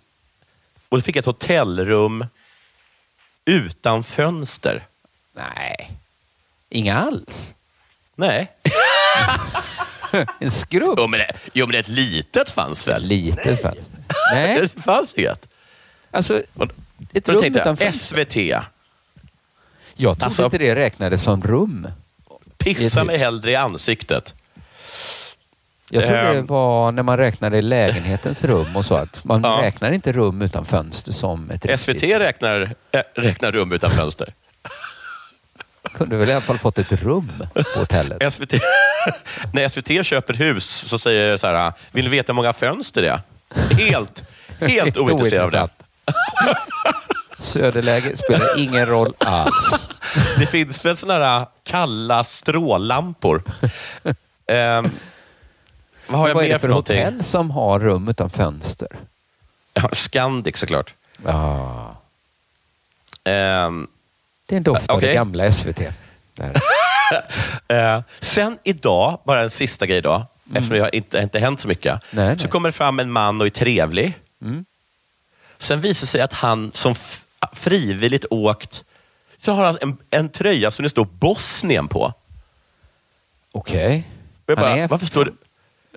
[0.89, 2.25] och då fick jag ett hotellrum
[3.45, 4.87] utan fönster.
[5.33, 5.91] Nej,
[6.69, 7.53] inga alls.
[8.15, 8.51] Nej.
[10.39, 10.95] En skrubb.
[10.99, 13.03] Jo, men, det, jo, men ett litet fanns väl?
[13.03, 13.95] Lite fönster.
[14.33, 15.47] Nej, Det fanns inget.
[16.11, 16.41] alltså
[17.13, 18.15] ett rum tänkte utan jag, fönster.
[18.25, 18.35] SVT,
[19.95, 21.87] Jag trodde Alltså- inte det räknades som rum.
[22.57, 24.35] pissa mig hellre i ansiktet.
[25.91, 26.45] Jag trodde det Ehm.
[26.45, 29.59] var när man räknade lägenhetens rum och så att man Ja.
[29.61, 32.19] räknar inte rum utan fönster som ett SVT riktigt.
[32.21, 34.33] räknar, äh, räknar rum utan fönster.
[35.93, 37.31] Kunde väl i alla fall fått ett rum
[37.73, 38.33] på hotellet.
[38.33, 38.53] SVT,
[39.53, 43.01] när SVT köper hus så säger det så här, vill ni veta hur många fönster
[43.01, 43.21] det är?
[43.75, 44.23] Helt,
[44.59, 45.69] helt ointresserad av det.
[47.39, 49.87] Söderläge spelar ingen roll alls.
[50.39, 53.43] Det finns väl sådana här kalla strållampor.
[54.47, 54.91] Ehm,
[56.07, 56.97] vad har jag Vad är mer det för för någonting?
[57.05, 58.87] hotell som har rum utan fönster?
[59.73, 60.93] Ja, Scandic såklart.
[61.25, 61.85] Ah,
[63.23, 63.87] Ehm,
[64.49, 65.79] det är en doft av det gamla SVT.
[67.67, 71.67] Eh, sen idag, bara en sista grej då, eftersom det har inte, inte hänt så
[71.67, 72.51] mycket, Nej, så nej.
[72.51, 74.17] kommer det fram en man och är trevlig.
[74.41, 74.65] Mm.
[75.57, 76.95] Sen visar det sig att han som
[77.53, 78.83] frivilligt åkt,
[79.37, 82.13] så har han en, en tröja som det står Bosnien på.
[83.51, 84.07] Okej.
[84.47, 85.31] Bara, är- varför står det?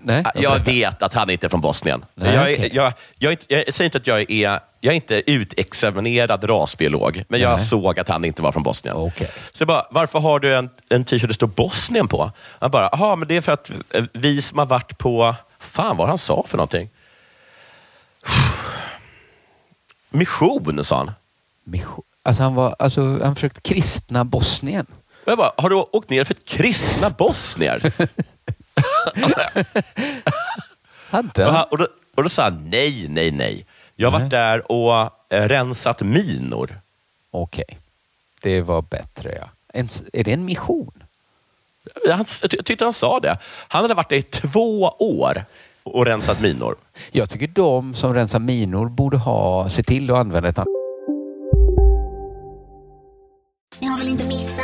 [0.05, 2.05] Nej, Jag vet att han inte är från Bosnien.
[2.15, 2.71] Nej, jag, är, okej.
[2.75, 7.41] jag, jag, inte, jag säger inte att jag är, jag är inte utexaminerad rasbiolog, men
[7.41, 7.67] jag Nej.
[7.67, 8.97] såg att han inte var från Bosnien.
[8.97, 9.31] Okej.
[9.53, 12.31] Så jag bara, varför har du en, en t-shirt det står Bosnien på?
[12.59, 15.97] Han bara, jaha, men det är för att eh, vi som har varit på, fan
[15.97, 16.91] vad han sa för någonting?
[20.11, 21.11] Mission, sa han.
[21.65, 24.87] Mission- Alltså han, var, alltså han försökte kristna Bosnien.
[25.27, 27.93] Och jag bara, har du åkt ner för ett kristna bosnier?
[31.11, 31.67] Hade och, han?
[31.71, 33.67] och, då, och då sa han, nej, nej, nej.
[33.97, 34.93] Jag har varit där och
[35.35, 36.81] eh, rensat minor.
[37.31, 37.79] Okej.
[38.43, 39.51] Det var bättre ja.
[39.73, 41.03] En, är det en mission?
[42.09, 43.39] Han, jag ty- tyckte han sa det.
[43.69, 45.45] Han hade varit där i två år
[45.83, 46.77] och rensat minor.
[47.11, 50.69] Jag tycker de som rensar minor borde ha, se till att använda ett annat.
[53.81, 54.52] Ni har väl inte missat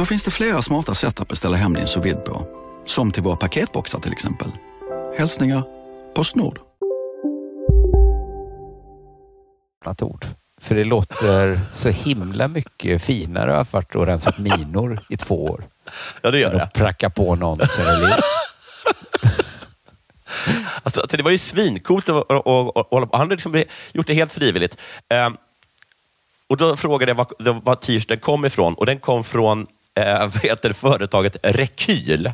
[0.00, 2.46] Då finns det flera smarta sätt att beställa hem din sous på.
[2.86, 4.48] Som till våra paketboxar till exempel.
[5.18, 5.62] Hälsningar
[6.14, 6.58] Postnord.
[9.84, 10.26] annat ord.
[10.60, 15.44] För det låter så himla mycket finare att ha varit och rensat minor i två
[15.44, 15.64] år.
[16.22, 16.62] Ja, det gör det.
[16.62, 17.60] att pracka på någon.
[20.82, 24.14] Alltså, det var ju svincoolt och, och, och, och, och han hade liksom gjort det
[24.14, 24.76] helt frivilligt.
[25.08, 25.36] Ehm,
[26.46, 30.42] och Då frågade jag var, var t-shirten kom ifrån och den kom från eh, vad
[30.42, 32.32] heter företaget Rekyl.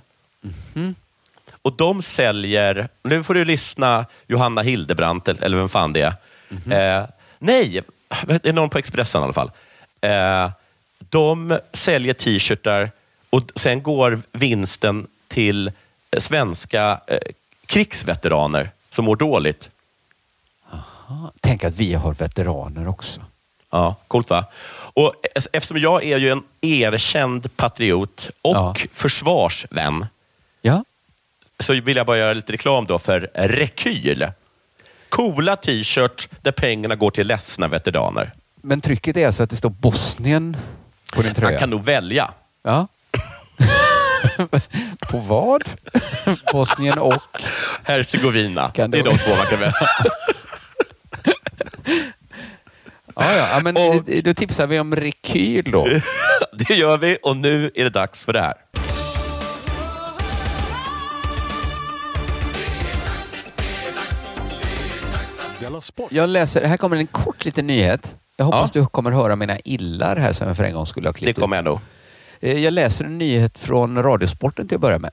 [1.62, 6.14] Och de säljer, nu får du lyssna Johanna Hildebrandt eller vem fan det är.
[7.01, 7.07] Eh,
[7.38, 7.83] nej,
[8.27, 9.51] det är någon på Expressen i alla fall.
[10.01, 10.51] Eh,
[10.99, 12.90] de säljer t-shirtar
[13.31, 15.73] och sen går vinsten till
[16.19, 17.19] svenska eh,
[17.66, 19.71] krigsveteraner som mår dåligt.
[20.71, 20.81] Ah,
[21.40, 23.21] Tänk att vi har veteraner också.
[23.71, 24.45] Ja, coolt va?
[24.96, 25.14] Och
[25.52, 30.06] eftersom jag är ju en erkänd patriot och försvarsvän
[30.62, 30.85] Ja.
[31.61, 34.26] så vill jag bara göra lite reklam då för Rekyl.
[35.09, 38.32] Coola t-shirts där pengarna går till ledsna veteraner.
[38.62, 40.56] Men trycket är alltså att det står Bosnien
[41.12, 41.50] på din tröja?
[41.50, 42.30] Man kan nog välja.
[42.62, 42.88] Ja.
[45.11, 45.64] på vad?
[46.52, 47.22] Bosnien och?
[47.82, 48.70] Herzegovina.
[48.70, 49.74] Kan det är de två man kan välja.
[53.16, 53.74] Ja, ja, ja, men
[54.24, 55.87] då tipsar vi om Rekyl då.
[56.68, 58.55] det gör vi och nu är det dags för det här.
[66.11, 68.14] Jag läser, här kommer en kort liten nyhet.
[68.37, 71.12] Jag hoppas du kommer höra mina illar här som jag för en gång skulle ha
[71.12, 71.79] klippt Det kommer jag nog.
[72.40, 75.11] Eh, Jag läser en nyhet från Radiosporten till att börja med.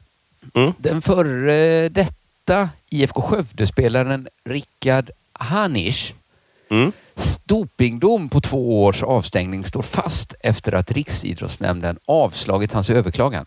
[0.77, 6.13] Den före detta IFK Skövde-spelaren Rickard Hanisch
[7.43, 13.45] Dopingdom på två års avstängning står fast efter att Riksidrottsnämnden avslagit hans överklagan.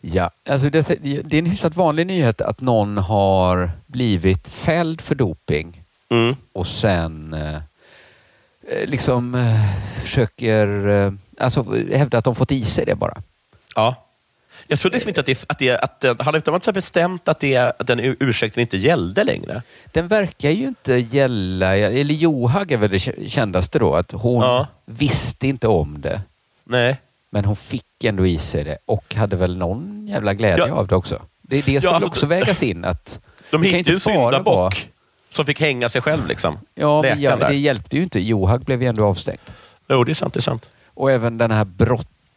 [0.00, 5.14] Ja, alltså det, det är en hyfsat vanlig nyhet att någon har blivit fälld för
[5.14, 5.82] doping
[6.52, 7.54] och sen eh,
[8.68, 13.22] eh, liksom eh, försöker eh, alltså hävda att de fått i sig det bara.
[13.74, 13.94] Ja.
[14.68, 17.56] Jag trodde liksom inte att, det, att, det, att den- hade inte bestämt att, det,
[17.56, 19.62] att den ur- ursäkten inte gällde längre?
[19.92, 24.42] Den verkar ju inte gälla, eller Johag är väl det kä- kändaste då, att hon
[24.42, 24.66] Ja.
[24.84, 26.22] visste inte om det.
[26.64, 26.96] Nej.
[27.30, 30.74] Men hon fick ändå i sig det och hade väl någon jävla glädje Ja.
[30.74, 31.22] av det också.
[31.42, 33.20] Det, det ska Ja, väl alltså, också vägas in att...
[33.50, 34.72] De hittade ju inte en syndabock vara-
[35.30, 36.26] som fick hänga sig själv.
[36.26, 36.58] Liksom.
[36.74, 38.20] Ja, men ja, det hjälpte ju inte.
[38.20, 39.38] Johag blev ju ändå avstängd.
[39.88, 40.34] Jo, det är sant.
[40.34, 40.68] Det är sant.
[40.86, 41.64] Och även den här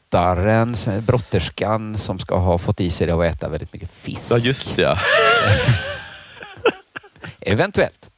[0.10, 4.32] brottaren, brotterskan som ska ha fått i sig det och äta väldigt mycket fisk.
[4.32, 4.82] Ja, just det.
[4.82, 4.98] Ja.
[7.42, 8.10] Eventuellt.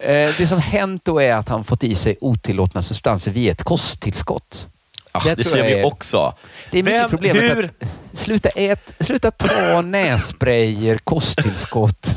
[0.00, 3.62] Eh, det som hänt då är att han fått i sig otillåtna substanser via ett
[3.62, 4.66] kosttillskott.
[5.12, 6.34] Ja, Det det ser vi är- också.
[6.70, 12.16] Det är mycket Vem- problemet hur- att sluta, ät, sluta ta nässprayer, kosttillskott.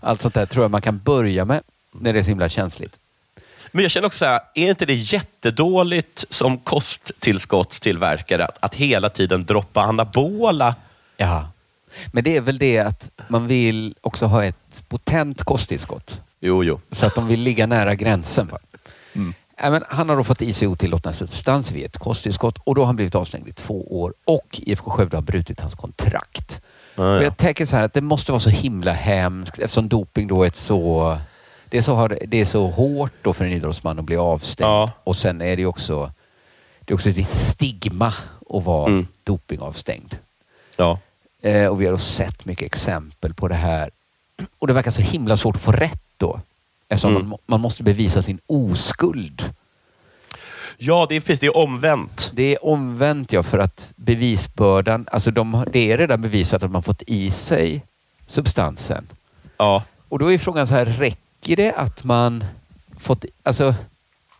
[0.00, 2.98] Allt sånt där tror jag man kan börja med när det är så himla känsligt.
[3.72, 9.08] Men jag känner också så här, är inte det jättedåligt som kosttillskottstillverkare att, att hela
[9.08, 10.74] tiden droppa anabola?
[11.16, 11.48] Ja.
[12.12, 16.20] Men det är väl det att man vill också ha ett potent kosttillskott.
[16.40, 16.80] Jo, jo.
[16.92, 18.46] Så att de vill ligga nära gränsen.
[18.46, 18.58] Va?
[19.12, 19.34] Mm.
[19.60, 22.86] Men han har då fått i sig otillåtna substanser vid ett kosttillskott och då har
[22.86, 26.60] han blivit avstängd i två år och IFK Skövde har brutit hans kontrakt.
[26.96, 27.22] Ah, ja.
[27.22, 30.46] jag tänker så här att det måste vara så himla hemskt eftersom doping då är
[30.46, 31.18] ett så...
[31.68, 34.66] Det är så, har- det är så hårt då för en idrottsman att bli avstängd.
[34.70, 34.90] Ja.
[35.04, 36.12] Och sen är det också,
[36.80, 38.14] det är också ett visst stigma
[38.50, 39.06] att vara Mm.
[39.24, 40.16] dopingavstängd.
[40.76, 40.98] Ja.
[41.42, 43.90] Eh, och vi har då sett mycket exempel på det här.
[44.58, 46.40] Och det verkar så himla svårt att få rätt då.
[46.88, 47.28] Eftersom Mm.
[47.28, 49.52] man, man måste bevisa sin oskuld.
[50.78, 52.30] ja, det är precis det är omvänt.
[52.34, 56.82] Det är omvänt ja, för att bevisbördan, alltså de, det är redan bevisat att man
[56.82, 57.82] fått i sig
[58.26, 59.08] substansen.
[59.56, 59.82] Ja.
[60.08, 62.44] Och då är frågan så här, räcker det att man
[62.98, 63.74] fått, alltså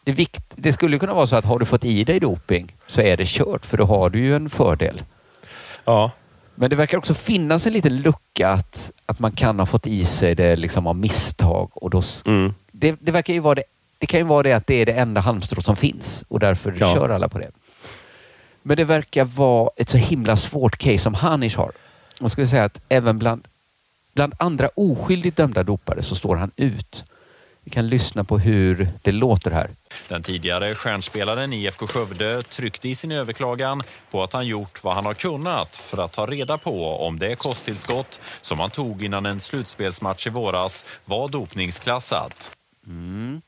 [0.04, 3.00] det, vikt, det skulle kunna vara så att har du fått i dig doping så
[3.00, 5.02] är det kört för då har du ju en fördel.
[5.84, 6.10] Ja.
[6.54, 10.04] Men det verkar också finnas en liten lucka att, att man kan ha fått i
[10.04, 11.70] sig det liksom av misstag.
[11.72, 12.54] Och då, Mm.
[12.72, 13.64] det, det, verkar ju vara det,
[13.98, 16.74] det kan ju vara det att det är det enda halmstrå som finns och därför
[16.78, 16.94] Ja.
[16.94, 17.50] kör alla på det.
[18.62, 21.72] Men det verkar vara ett så himla svårt case som Hanish har.
[22.20, 23.48] Och ska säga att även bland,
[24.16, 27.04] bland andra oskyldigt dömda dopare så står han ut.
[27.64, 29.70] Vi kan lyssna på hur det låter här.
[30.08, 34.94] Den tidigare stjärnspelaren i IFK Skövde tryckte i sin överklagan på att han gjort vad
[34.94, 39.26] han har kunnat för att ta reda på om det kosttillskott som han tog innan
[39.26, 42.50] en slutspelsmatch i våras var dopningsklassat.
[42.86, 43.42] Mm.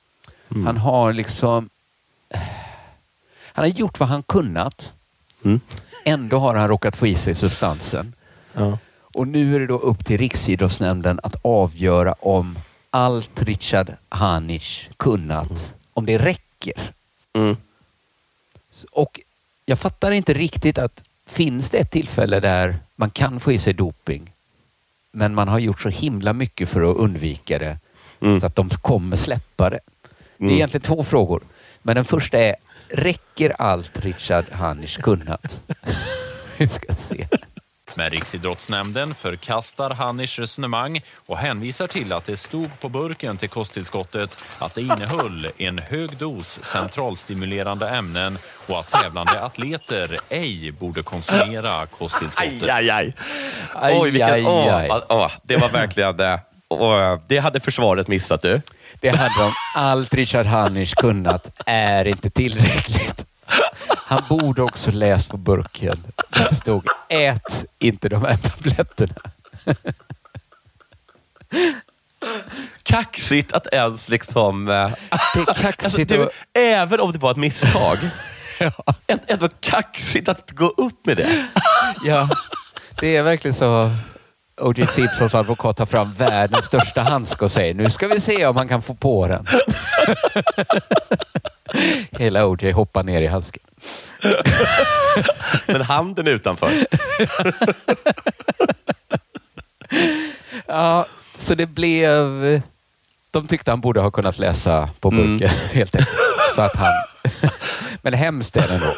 [0.49, 1.71] Han har liksom...
[3.43, 4.93] Han har gjort vad han kunnat.
[5.45, 5.61] Mm.
[6.05, 8.15] Ändå har han råkat få i sig substansen.
[8.53, 8.79] Ja.
[9.19, 12.59] Och nu är det då upp till Riksidrottsnämnden att avgöra om
[12.91, 16.93] allt Richard Hanisch kunnat, om det räcker.
[17.33, 17.57] Mm.
[18.93, 19.21] Och
[19.67, 23.73] jag fattar inte riktigt att finns det ett tillfälle där man kan få i sig
[23.73, 24.33] doping
[25.13, 27.79] men man har gjort så himla mycket för att undvika det
[28.21, 28.41] Mm.
[28.41, 29.81] så att de kommer släppa det.
[30.37, 30.55] Det är Mm.
[30.55, 31.43] egentligen två frågor.
[31.83, 32.57] Men den första är,
[32.89, 35.61] räcker allt Richard Hanisch kunnat?
[36.59, 37.27] Vi ska se.
[37.99, 44.39] Men Riksidrottsnämnden förkastar Hanish resonemang och hänvisar till att det stod på burken till kosttillskottet
[44.59, 51.87] att det innehöll en hög dos centralstimulerande ämnen och att tävlande atleter ej borde konsumera
[51.87, 52.63] kosttillskottet.
[52.63, 53.13] Aj, aj, aj.
[53.75, 54.91] Aj, Oj, vilken, aj, åh, aj.
[55.09, 56.41] åh, det var verkligen det.
[56.69, 58.63] Åh, det hade försvaret missat du.
[59.01, 59.53] Det hade de.
[59.77, 63.25] Allt Richard Hanisch kunnat är inte tillräckligt.
[63.89, 66.05] Han borde också läst på burken.
[66.31, 69.15] Det stod ät inte de här tabletterna.
[72.83, 74.69] Kaxigt att ens liksom...
[74.69, 74.91] eh,
[75.35, 77.99] Det är kaxigt Alltså, du, och- även om det var ett misstag.
[79.07, 81.47] Ä- Ändå kaxigt att gå upp med det.
[82.05, 82.29] Ja,
[83.01, 83.91] det är verkligen så.
[84.61, 84.87] O.J.
[84.87, 88.69] Simpsons advokat tar fram världens största handske och säger nu ska vi se om han
[88.69, 89.47] kan få på den.
[92.11, 92.73] Hela O.J.
[92.73, 93.63] hoppar ner i handsken.
[95.67, 96.73] Men handen utanför.
[100.67, 101.07] Ja,
[101.39, 102.63] så det blev...
[103.31, 106.17] De tyckte han borde ha kunnat läsa på burken helt enkelt.
[106.55, 106.93] Så att han...
[108.03, 108.95] Men hemskt är det ändå.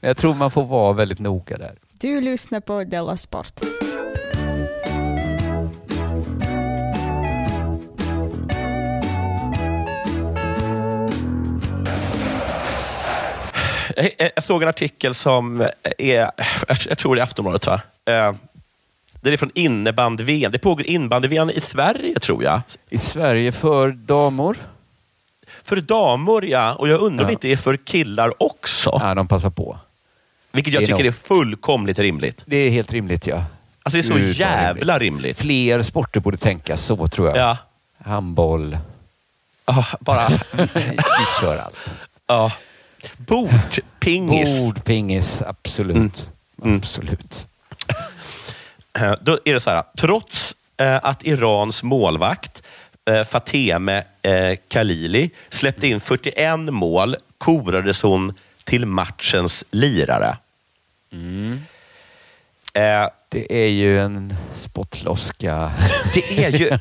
[0.00, 1.74] Men jag tror man får vara väldigt noga där.
[2.00, 3.60] Du lyssnar på Della Sport.
[13.98, 15.66] Jag, jag- jag såg en artikel som
[15.98, 16.30] är,
[16.88, 17.80] jag tror det är Aftonbladet va?
[18.04, 18.32] Eh,
[19.20, 20.52] Det är från innebandy-VM.
[20.52, 22.60] Det pågår innebandy-VM i Sverige tror jag.
[22.90, 24.56] I Sverige för damor?
[25.62, 26.74] För damer, ja.
[26.74, 27.26] Och jag undrar om Ja.
[27.26, 28.98] det inte är för killar också.
[29.02, 29.78] Ja, de passar på.
[30.52, 32.42] Vilket jag Det är tycker nog- är fullkomligt rimligt.
[32.46, 33.44] Det är helt rimligt, ja.
[33.82, 35.38] Alltså det är så vad jävla rimligt.
[35.38, 37.36] Fler sporter borde tänka så, tror jag.
[37.36, 37.56] Ja.
[38.04, 38.78] Handboll.
[39.66, 40.28] Ja, bara...
[40.52, 40.98] Vi
[41.40, 41.76] kör allt.
[42.26, 42.52] ja.
[43.16, 44.60] Bordpingis.
[44.60, 46.30] Bordpingis, absolut.
[46.62, 47.46] Absolut.
[48.98, 52.62] Eh, Då är det så här, trots eh, att Irans målvakt
[53.10, 54.04] eh, Fateme
[54.68, 58.34] Khalili släppte in 41 mål korades hon
[58.64, 60.36] till matchens lirare.
[62.74, 65.72] Eh, Det är ju en spottloska.
[66.14, 66.80] Det är ju en,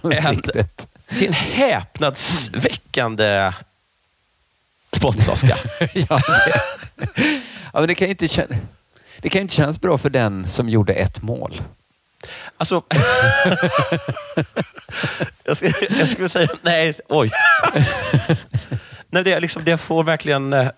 [1.10, 3.52] det är en häpnadsväckande
[5.12, 5.58] spottloska.
[5.94, 6.62] ja, det,
[7.74, 8.58] ja, men det kan ju inte kän-
[9.18, 11.62] det kan inte kännas bra för den som gjorde ett mål.
[12.58, 12.84] Alltså...
[15.44, 17.32] jag, skulle, jag skulle säga, nej, oj.
[19.10, 20.70] nej, det, är liksom, det får verkligen uh,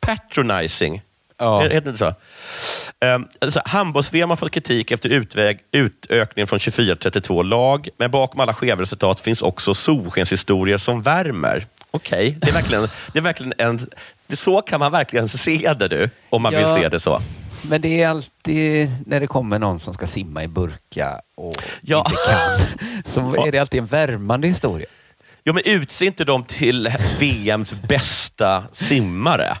[0.00, 1.02] patronizing.
[1.38, 1.60] Ja.
[1.60, 2.14] Heter det inte så?
[3.06, 8.10] Um, alltså, Handbolls-VM har fått kritik efter utväg, utökningen från 24 till 32 lag, men
[8.10, 11.66] bakom alla skeva resultat finns också solskenshistorier som värmer.
[11.94, 13.80] Okej, det är verkligen, det är verkligen en...
[14.26, 16.58] Det, så kan man verkligen se det du, om man Ja.
[16.58, 17.20] vill se det så.
[17.68, 21.98] Men det är alltid när det kommer någon som ska simma i burka och Ja.
[21.98, 23.02] inte kan,
[23.36, 24.86] så är det alltid en värmande historia.
[25.42, 29.56] Ja, men utse inte dem till VMs bästa simmare.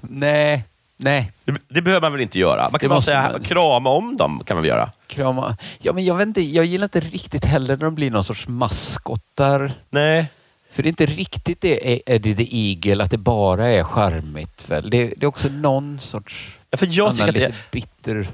[0.00, 0.64] Nej,
[0.96, 1.32] nej.
[1.44, 2.70] Det, det behöver man väl inte göra?
[2.70, 3.42] Man kan bara säga man.
[3.44, 4.42] krama om dem.
[4.46, 4.90] kan man väl göra.
[5.06, 5.56] Krama.
[5.78, 8.48] Ja, men jag, vet inte, jag gillar inte riktigt heller när de blir någon sorts
[8.48, 9.72] maskottar.
[9.90, 10.30] Nej.
[10.72, 14.64] För det är inte riktigt det Eddie the Eagle, att det bara är charmigt.
[14.66, 14.90] Väl?
[14.90, 18.28] Det, det är också någon sorts Ja, för jag annan att det- lite bitter...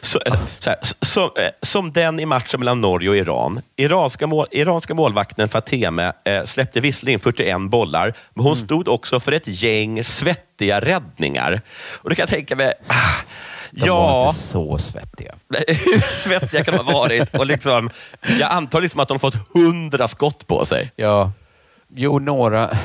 [0.00, 0.20] Så,
[0.58, 3.62] så här, som, eh, som den i matchen mellan Norge och Iran.
[3.76, 9.32] Iranska, mål, iranska målvakten Fateme eh, släppte visserligen 41 bollar, men hon stod också för
[9.32, 11.60] ett gäng svettiga räddningar.
[12.02, 12.94] Och då kan jag tänka mig, ah,
[13.70, 15.34] De var ja, inte så svettiga.
[15.68, 17.34] hur svettiga kan de ha varit?
[17.34, 17.90] Och liksom,
[18.40, 20.92] jag antar liksom att de fått hundra skott på sig.
[20.96, 21.32] Ja.
[21.94, 22.78] Jo, några...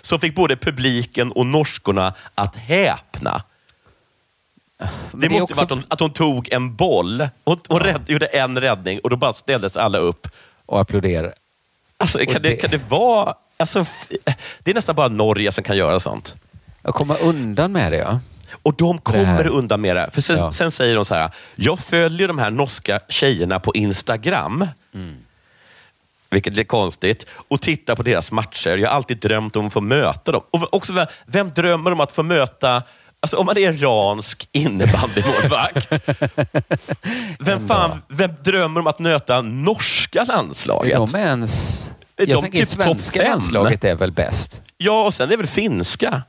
[0.00, 3.42] Som fick både publiken och norskorna att häpna.
[4.78, 7.28] Det, det är måste också- varit att hon, att hon tog en boll.
[7.44, 10.28] Hon, hon rädd, gjorde en räddning och då bara ställdes alla upp.
[10.66, 11.32] Och applåderade.
[11.96, 13.34] Alltså, kan, det, det- kan det vara...
[13.56, 13.84] Alltså,
[14.58, 16.34] det är nästan bara Norge som kan göra sånt.
[16.82, 18.20] Att komma undan med det, ja.
[18.62, 20.10] Och de Det kommer undan med det.
[20.12, 20.52] För sen, Ja.
[20.52, 24.68] sen säger de så här, jag följer de här norska tjejerna på Instagram.
[24.94, 25.16] Mm.
[26.34, 27.26] Vilket är konstigt.
[27.48, 28.76] Och tittar på deras matcher.
[28.76, 30.42] Jag har alltid drömt om att få möta dem.
[30.50, 32.82] Och också, vem- drömmer om att få möta
[33.20, 36.08] Alltså om man är iransk innebandymålvakt.
[37.40, 41.12] vem, fan, vem drömmer om att möta norska Är landslaget?
[41.12, 41.86] de ens...
[42.16, 44.60] Är Jag de tänker typ svenska landslaget är väl bäst?
[44.76, 46.22] Ja, och sen är det väl finska.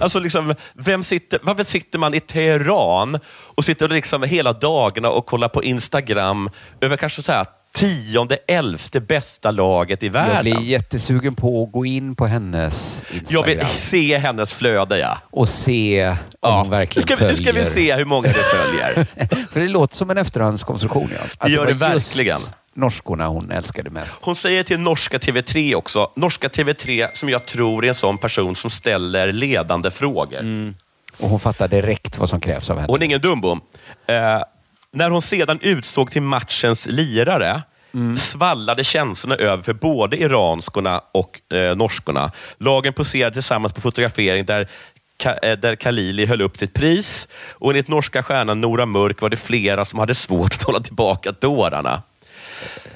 [0.00, 5.26] Alltså liksom, vem sitter, varför sitter man i Teheran och sitter liksom hela dagarna och
[5.26, 6.50] kollar på Instagram
[6.80, 7.46] över kanske så här
[7.78, 10.42] tionde, elfte bästa laget i Jag världen?
[10.42, 15.18] blir jättesugen på att gå in på hennes Jag Instagram vill se hennes flöde, ja.
[15.30, 17.32] och se om hon verkligen ska vi, följer.
[17.32, 19.06] nu ska vi se hur många det följer.
[19.52, 21.08] För det låter som en efterhandskonstruktion.
[21.14, 21.20] Ja.
[21.38, 22.38] Att Det gör det just verkligen.
[22.74, 24.16] norskorna hon älskade mest.
[24.20, 28.54] Hon säger till norska TV3 också, norska TV3 som jag tror är en sån person
[28.56, 30.74] som ställer ledande frågor.
[31.20, 32.88] Och hon fattar direkt vad som krävs av henne.
[32.92, 33.60] Hon är ingen dumbom.
[34.06, 34.14] Eh,
[34.92, 37.62] när hon sedan utsåg till matchens lirare
[38.18, 42.30] svallade känslorna över för både iranskorna och eh, norskorna.
[42.58, 44.68] Lagen poserade tillsammans på fotografering där
[45.22, 47.28] Ka- eh, där Khalili höll upp sitt pris.
[47.52, 51.32] Och enligt norska stjärnan Nora Mörk var det flera som hade svårt att hålla tillbaka
[51.32, 52.02] tårarna.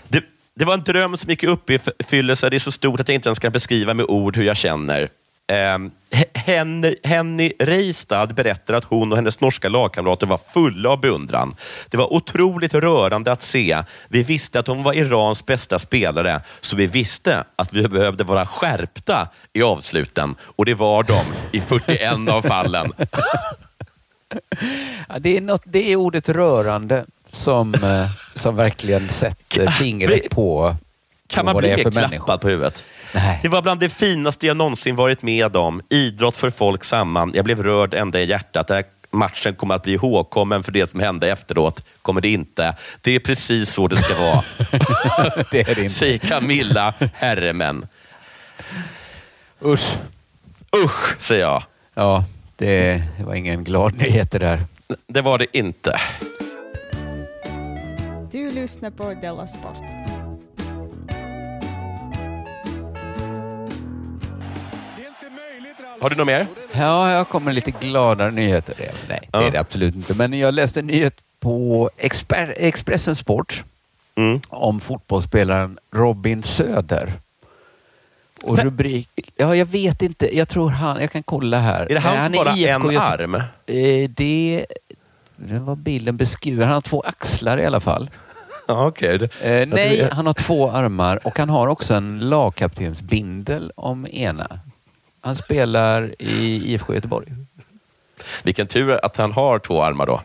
[0.08, 0.24] Det,
[0.56, 2.50] det var en dröm som gick upp i uppfyllelse.
[2.50, 5.08] Det är så stort att jag inte ens kan beskriva med ord hur jag känner.
[5.52, 5.90] Um,
[6.34, 11.56] Henny, Henny Reistad berättar att hon och hennes norska lagkamrater var fulla av beundran.
[11.90, 13.82] Det var otroligt rörande att se.
[14.08, 18.46] Vi visste att hon var Irans bästa spelare, så vi visste att vi behövde vara
[18.46, 20.34] skärpta i avsluten.
[20.40, 22.92] Och det var de i 41 av fallen.
[25.08, 30.76] Ja, det, är något, det är ordet rörande som, eh, som verkligen sätter fingret på,
[31.32, 32.38] Kan man bli det mer klappad människor.
[32.38, 32.84] på huvudet?
[33.14, 33.38] Nej.
[33.42, 35.82] Det var bland det finaste jag någonsin varit med om.
[35.88, 37.32] Idrott för folk samman.
[37.34, 38.66] Jag blev rörd ända i hjärtat.
[38.66, 41.84] Den här matchen kommer att bli ihågkommen för det som hände efteråt.
[42.02, 42.74] Kommer det inte.
[43.02, 44.44] Det är precis så det ska vara.
[45.50, 45.94] det är det inte.
[45.94, 47.86] Säger Camilla Herremen.
[49.64, 49.92] Usch.
[50.84, 51.62] Usch, säger jag.
[51.94, 52.24] Ja,
[52.56, 54.64] det, det var ingen glad nyhet det där.
[55.06, 56.00] Det var det inte.
[58.30, 60.11] Du lyssnar på Della Sport.
[66.02, 66.46] Har du något mer?
[66.72, 68.74] Ja, jag kommer med lite gladare nyheter.
[68.78, 69.42] Nej, det Ja.
[69.42, 70.14] är det absolut inte.
[70.14, 73.64] Men jag läste en nyhet på Exper- Expressen Sport
[74.14, 74.40] Mm.
[74.48, 77.12] om fotbollsspelaren Robin Söder.
[78.44, 79.08] Och rubrik...
[79.36, 80.36] Ja, jag vet inte.
[80.36, 81.00] Jag tror han...
[81.00, 81.80] Jag kan kolla här.
[81.82, 83.34] Är det han Nej, som är bara IFK en arm?
[83.66, 84.66] Eh, det...
[85.36, 86.64] Det var bilden beskriven.
[86.64, 88.10] Han har två axlar i alla fall.
[88.98, 94.60] Det- Eh, nej, han har två armar och han har också en lagkaptensbindel om ena.
[95.24, 97.28] Han spelar i IFK Göteborg.
[98.42, 100.22] Vilken tur att han har två armar då.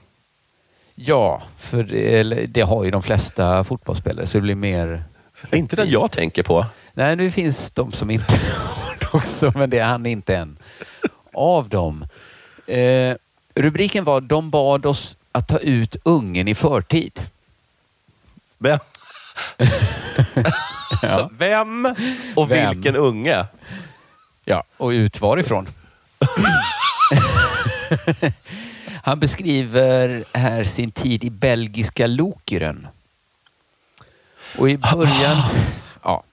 [0.96, 5.04] Ja, för det, det har ju de flesta fotbollsspelare så det blir mer...
[5.52, 6.66] Inte den jag tänker på.
[6.94, 10.58] Nej, det finns de som inte har det också, men det är han inte en
[11.34, 12.06] av dem.
[12.68, 13.16] Eh,
[13.56, 17.20] rubriken var De bad oss att ta ut ungen i förtid.
[18.58, 18.80] Vem?
[21.02, 21.30] Ja.
[21.38, 21.86] Vem
[22.36, 22.70] och Vem?
[22.70, 23.46] vilken unge?
[24.50, 25.68] Ja, och ut varifrån.
[29.04, 32.88] Han beskriver här sin tid i belgiska Lokeren.
[34.58, 35.38] Och i början...
[36.04, 36.24] Ja,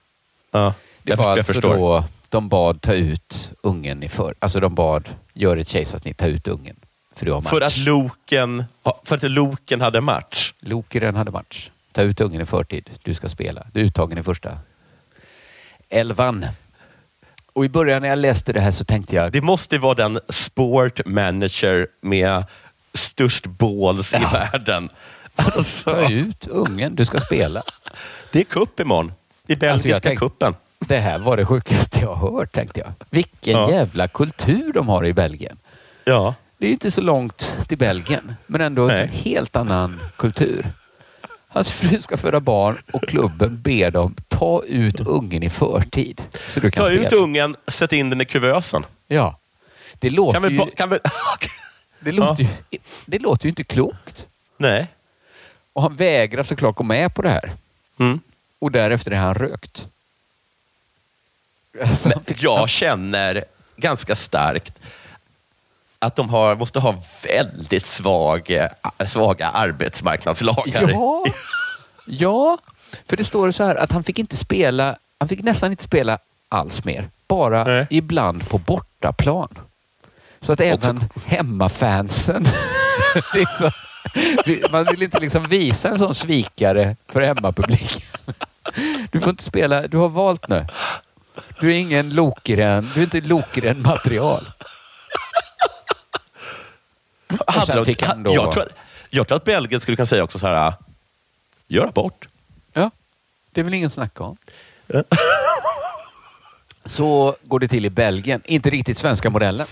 [0.51, 1.75] Ja, det jag, var jag alltså förstår.
[1.75, 4.35] då de bad ta ut ungen i för...
[4.39, 6.75] Alltså de bad, gör ett kejsarsnitt, ta ut ungen.
[7.15, 7.49] För match.
[7.49, 8.63] För att Loken,
[9.03, 10.53] för att Loken hade match.
[10.59, 11.69] Lokeren hade match.
[11.91, 12.89] Ta ut ungen i förtid.
[13.03, 13.67] Du ska spela.
[13.73, 14.57] Du är uttagen i första
[15.89, 16.45] elvan.
[17.55, 19.31] Och i början när jag läste det här så tänkte jag...
[19.31, 22.43] Det måste vara den sport manager med
[22.93, 24.89] störst balls i världen.
[25.35, 27.63] Alltså, Ta ut ungen, du ska spela.
[28.31, 29.05] det är cup imorgon.
[29.47, 30.55] I Alltså, belgiska tänkte- kuppen.
[30.79, 32.93] Det här var det sjukaste jag har hört, tänkte jag.
[33.09, 33.71] Vilken Ja.
[33.71, 35.57] jävla kultur de har i Belgien.
[36.03, 36.35] Ja.
[36.57, 40.65] Det är inte så långt till Belgien, men ändå en helt annan kultur.
[41.55, 46.21] Hans fru ska föda barn och klubben ber dem ta ut ungen i förtid.
[46.47, 47.07] Så du kan Ta spela.
[47.07, 48.85] ut ungen, sätt in den i kuvösen.
[49.07, 49.39] Ja.
[49.99, 50.99] Det låter, Kan vi, ju, kan vi,
[51.99, 52.49] det, låter ju,
[53.05, 54.25] det låter ju inte klokt.
[54.57, 54.87] nej.
[55.73, 57.51] Och han vägrar såklart gå med på det här.
[57.99, 58.19] Mm.
[58.59, 59.87] Och därefter är han rökt.
[61.83, 63.45] Alltså, han fick- Jag känner
[63.77, 64.79] ganska starkt
[65.99, 70.89] att de har, måste ha väldigt svag, eh, svaga arbetsmarknadslagar.
[70.89, 71.23] Ja,
[72.05, 72.57] ja,
[73.09, 76.19] för det står så här att han fick inte spela, han fick nästan inte spela
[76.49, 77.09] alls mer.
[77.27, 77.87] Bara Nej.
[77.89, 79.59] ibland på bortaplan.
[80.41, 82.43] Så att även hemmafansen...
[83.33, 83.71] det är så,
[84.71, 88.01] man vill inte liksom visa en sån svikare för hemmapubliken.
[89.11, 90.65] Du får inte spela, du har valt nu.
[91.59, 94.47] Du är ingen Lokeren, du är inte Lokeren material.
[97.27, 98.33] Och sen fick han då...
[98.33, 98.65] jag, tror,
[99.09, 100.73] jag tror att Belgien skulle kunna säga också så här,
[101.67, 102.27] gör abort.
[102.73, 102.91] Ja,
[103.51, 104.37] det är väl ingen snacka om.
[106.85, 108.41] Så går det till i Belgien.
[108.45, 109.67] Inte riktigt svenska modellen.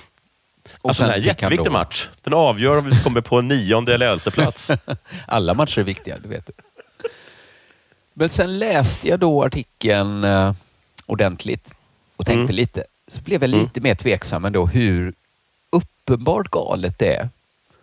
[0.81, 2.09] Och Alltså, det här är en jätteviktig då- match.
[2.21, 4.71] Den avgör om vi kommer på en nionde eller elfte plats.
[5.27, 6.49] Alla matcher är viktiga, du vet.
[8.13, 10.53] Men sen läste jag då artikeln eh,
[11.05, 11.73] ordentligt
[12.15, 12.55] och tänkte Mm.
[12.55, 12.83] lite.
[13.07, 15.13] Så blev jag lite mer tveksam ändå hur
[15.69, 17.29] uppenbart galet det är.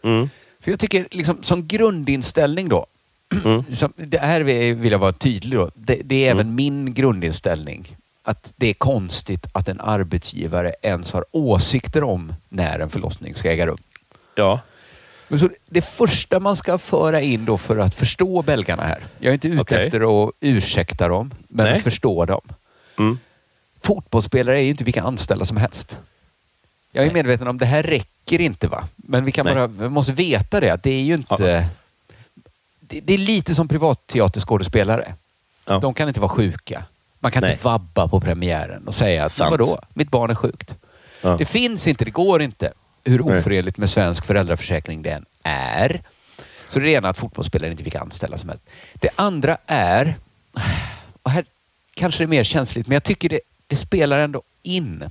[0.03, 0.30] Mm.
[0.61, 2.86] För jag tycker liksom som grundinställning då.
[3.68, 4.40] Som, det här
[4.74, 5.70] vill jag vara tydlig då.
[5.74, 7.96] Det, det är även min grundinställning.
[8.22, 13.51] Att det är konstigt att en arbetsgivare ens har åsikter om när en förlossning ska
[13.51, 13.76] äga rum.
[14.34, 14.61] Ja.
[15.28, 19.07] Men så det första man ska föra in då för att förstå belgarna här.
[19.18, 19.86] Jag är inte ute Okej.
[19.86, 21.76] efter att ursäkta dem, men Nej.
[21.76, 22.40] att förstå dem.
[22.98, 23.18] Mm.
[23.82, 25.98] Fotbollsspelare är ju inte vilka anställda som helst.
[26.93, 28.88] Jag är medveten om det här räcker inte va?
[28.97, 29.55] Men vi kan Nej.
[29.55, 30.80] bara, vi måste veta det.
[30.82, 31.68] Det är ju inte...
[32.80, 35.14] Det, det är lite som privatteaterskådespelare.
[35.66, 35.78] Ja.
[35.78, 36.84] De kan inte vara sjuka.
[37.18, 37.53] Man kan Nej.
[37.53, 40.74] inte vabba på premiären och säga att vadå, mitt barn är sjukt.
[41.22, 41.36] Ja.
[41.36, 42.72] Det finns inte, det går inte.
[43.05, 46.03] Hur oförenligt med svensk föräldraförsäkring den är.
[46.68, 48.64] Så det ena är att fotbollsspelare inte vilka anställda som helst.
[48.95, 50.16] Det andra är,
[51.22, 51.45] och här
[51.95, 55.11] kanske det är mer känsligt, men jag tycker det, det spelar ändå in.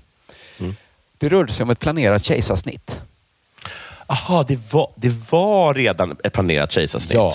[1.20, 2.99] Det rörde sig om ett planerat kejsarsnitt.
[4.07, 7.13] Aha, det var, det var redan ett planerat kejsarsnitt.
[7.15, 7.34] Ja.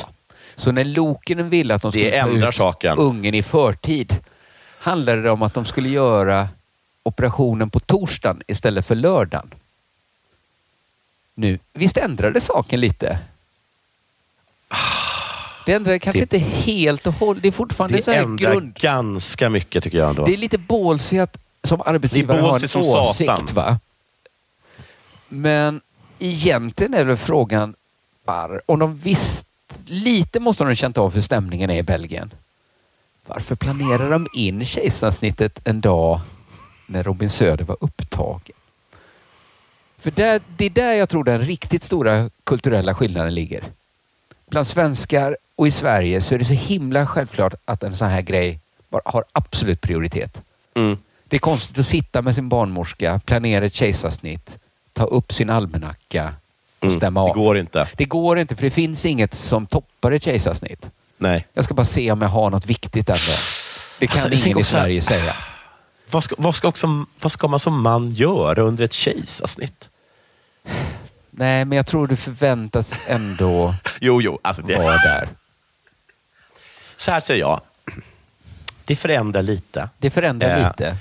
[0.56, 2.98] Så när Lokenen ville att de Det skulle ta ändrar ut saken.
[2.98, 4.16] ungen i förtid
[4.78, 6.48] handlade det om att de skulle göra
[7.02, 9.50] operationen på torsdagen istället för lördagen.
[11.34, 13.18] Nu, visst ändrade saken lite?
[15.66, 16.38] Det ändrade kanske Det- inte
[16.70, 17.42] helt och hållet.
[17.42, 18.74] Det är fortfarande så Det här ändrar grund...
[18.74, 20.26] ganska mycket tycker jag ändå.
[20.26, 23.30] Det är lite ballsy att som arbetsgivare Det är ha en som åsikt.
[23.30, 23.54] satan.
[23.54, 23.78] Va?
[25.28, 25.80] Men
[26.18, 27.74] egentligen är väl frågan,
[28.24, 29.46] var, om de visst,
[29.86, 32.30] lite måste de ha känt av hur stämningen är i Belgien.
[33.26, 36.20] Varför planerar de in kejsarsnittet en dag
[36.88, 38.56] när Robin Söder var upptagen?
[39.98, 43.64] För där, det är där jag tror den riktigt stora kulturella skillnaden ligger.
[44.46, 48.20] Bland svenskar och i Sverige så är det så himla självklart att en sån här
[48.20, 48.60] grej
[49.04, 50.42] har absolut prioritet.
[50.74, 50.98] Mm.
[51.34, 54.58] Det är konstigt att sitta med sin barnmorska, planera ett kejsarsnitt,
[54.92, 56.34] ta upp sin almanacka
[56.78, 57.36] och Mm, stämma det av.
[57.36, 57.88] går inte.
[57.96, 60.90] Det går inte för det finns inget som toppar ett kejsarsnitt.
[61.18, 61.46] Nej.
[61.54, 63.20] Jag ska bara se om jag har något viktigt ändå.
[63.98, 65.36] Det kan Alltså, ingen i Sverige säga.
[66.10, 69.90] Vad ska, vad, ska också, vad ska man som man göra under ett kejsarsnitt?
[71.30, 74.38] Nej, men jag tror du förväntas ändå Jo, jo.
[74.42, 75.28] Alltså det, vara där.
[76.96, 77.60] Så här säger jag.
[78.86, 79.88] Det förändrar lite.
[79.98, 80.96] Det förändrar Eh, lite.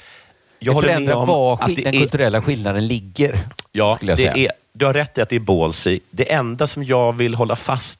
[0.66, 3.39] Jag håller med om var att den är- kulturella skillnaden ligger.
[3.72, 5.99] Ja, det är, du har rätt i att det är ballsy.
[6.09, 7.99] Det enda som jag vill hålla fast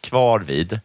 [0.00, 0.80] kvar vid,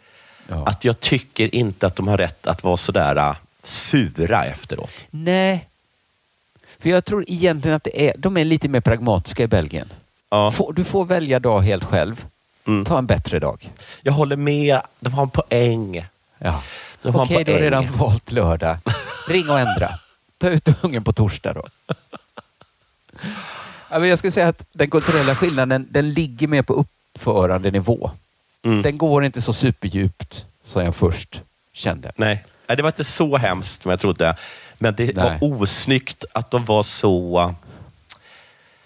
[0.66, 4.94] att jag tycker inte att de har rätt att vara sådär äh, sura efteråt.
[5.10, 5.68] Nej.
[6.80, 9.90] För jag tror egentligen att det är, de är lite mer pragmatiska i Belgien.
[10.54, 12.26] Får, du får välja dag helt själv.
[12.68, 12.86] Mm.
[12.86, 13.72] Ta en bättre dag.
[14.02, 14.82] Jag håller med.
[15.00, 16.06] De har en poäng.
[16.38, 16.64] Ja.
[17.02, 18.78] De har en Okej, du har redan valt lördag.
[19.30, 20.00] Ring och ändra.
[20.40, 21.64] Ta ut ungen på torsdag då.
[23.92, 28.12] Ja, jag skulle säga att den kulturella skillnaden den ligger mer på uppförandenivå.
[28.64, 28.82] Mm.
[28.82, 31.42] Den går inte så superdjupt som jag först
[31.74, 32.12] kände.
[32.16, 32.46] Nej.
[32.68, 34.36] Nej, det var inte så hemskt som jag trodde.
[34.78, 35.38] Men det Nej.
[35.42, 37.54] var osnyggt att de var så,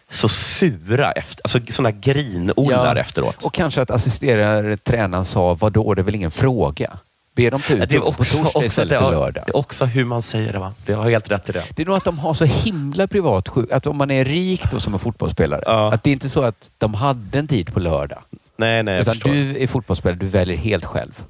[0.10, 3.44] så sura, efter, alltså sådana grinollar efteråt.
[3.44, 7.00] Och kanske att assisterande tränaren sa, vadå, det är väl ingen fråga?
[7.36, 9.12] Be dem ta ut Det är ungen på också, torsdag också, istället det, för är
[9.12, 9.44] lördag.
[9.54, 10.60] också hur man säger det.
[10.60, 10.74] Va?
[10.86, 11.64] Det har helt rätt i det.
[11.76, 14.62] Det är nog att de har så himla privat sjuk- att om man är rik
[14.72, 17.80] då som en fotbollsspelare, att det är inte så att de hade en tid på
[17.80, 18.20] lördag.
[18.58, 21.24] Nej, nej, jag Utan du är fotbollsspelare, du väljer helt själv.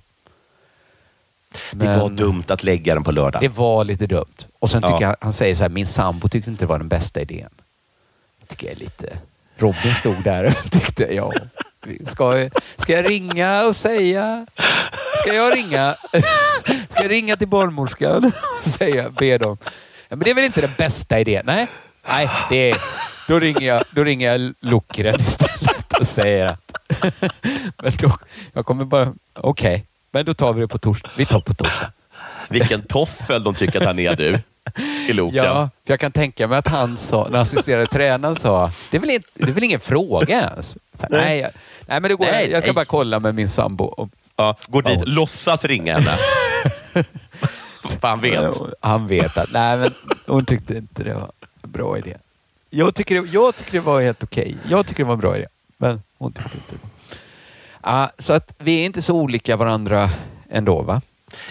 [1.71, 3.41] Det Men- var dumt att lägga den på lördag.
[3.41, 4.25] Det var lite dumt.
[4.59, 4.91] Och sen Ja.
[4.91, 7.49] tycker jag, han säger så här, min sambo tyckte inte det var den bästa idén.
[8.39, 9.17] Jag tycker jag är lite...
[9.57, 11.33] Robin stod där och tyckte, ja,
[12.07, 14.45] ska, ska jag ringa och säga?
[15.21, 15.95] Ska jag ringa?
[16.89, 18.31] Ska jag ringa till barnmorskan
[18.65, 19.57] och säga, be dem?
[20.09, 21.45] Ja, men det är väl inte den bästa idén?
[21.45, 21.67] Nej,
[22.07, 22.77] nej det är,
[23.27, 26.71] då, ringer jag, då ringer jag Lokren istället och säger att
[27.83, 28.17] men då,
[28.53, 31.09] jag kommer bara, okej, men då tar vi det på torsdag.
[31.17, 31.91] Vi tar på torsdag.
[32.49, 34.39] Vilken toffel de tycker att han är du.
[35.09, 35.43] I loken.
[35.43, 39.01] Ja, för jag kan tänka mig att han sa, när assisterande tränaren sa, det är
[39.01, 40.77] väl, inte, det är väl ingen fråga ens?
[41.03, 41.25] Här, Nej.
[41.25, 41.51] nej, jag,
[41.87, 42.73] nej, men det går, Nej, jag kan nej.
[42.75, 43.83] bara kolla med min sambo.
[43.85, 46.17] Och, Ja, går dit, låtsas ringa henne.
[47.99, 48.57] För han vet.
[48.79, 49.93] Han vet att, nej men
[50.25, 51.31] hon tyckte inte det var
[51.63, 52.17] en bra idé.
[52.69, 54.57] Jag tycker det, jag tycker det var helt okej.
[54.69, 55.47] Jag tycker det var en bra idé.
[55.77, 57.17] Men hon tyckte inte det.
[57.81, 60.09] Ah, så att vi är inte så olika varandra
[60.49, 61.01] ändå va?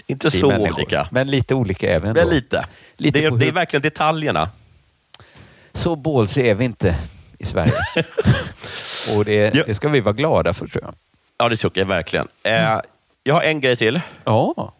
[0.07, 0.73] Inte Vi så människor.
[0.75, 1.07] olika.
[1.11, 2.13] Men lite olika ändå.
[2.13, 2.65] Men lite.
[2.97, 4.49] Lite det, är, det är verkligen detaljerna.
[5.73, 6.95] Så bålsig är vi inte
[7.43, 7.73] i Sverige.
[9.15, 10.93] Och det, det ska vi vara glada för tror jag.
[11.37, 12.27] Ja, det tycker jag verkligen.
[12.43, 12.79] Eh,
[13.23, 14.01] jag har en grej till.
[14.23, 14.73] Ja.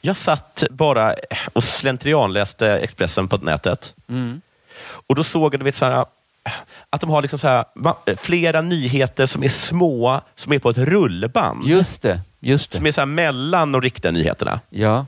[0.00, 1.14] Jag satt bara
[1.52, 3.94] och slentrianläste Expressen på nätet.
[4.08, 4.40] Mm.
[5.06, 6.04] Och då såg jag du vet, så här,
[6.90, 7.64] att de har liksom så här,
[8.16, 11.66] flera nyheter som är små, som är på ett rullband.
[11.66, 12.20] Just det.
[12.40, 12.76] Just det.
[12.76, 14.60] Som är så här mellan de riktiga nyheterna.
[14.70, 15.06] Ja,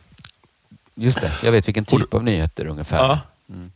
[0.95, 1.33] just det.
[1.43, 2.97] Jag vet vilken typ av nyheter ungefär.
[2.97, 3.21] Ja.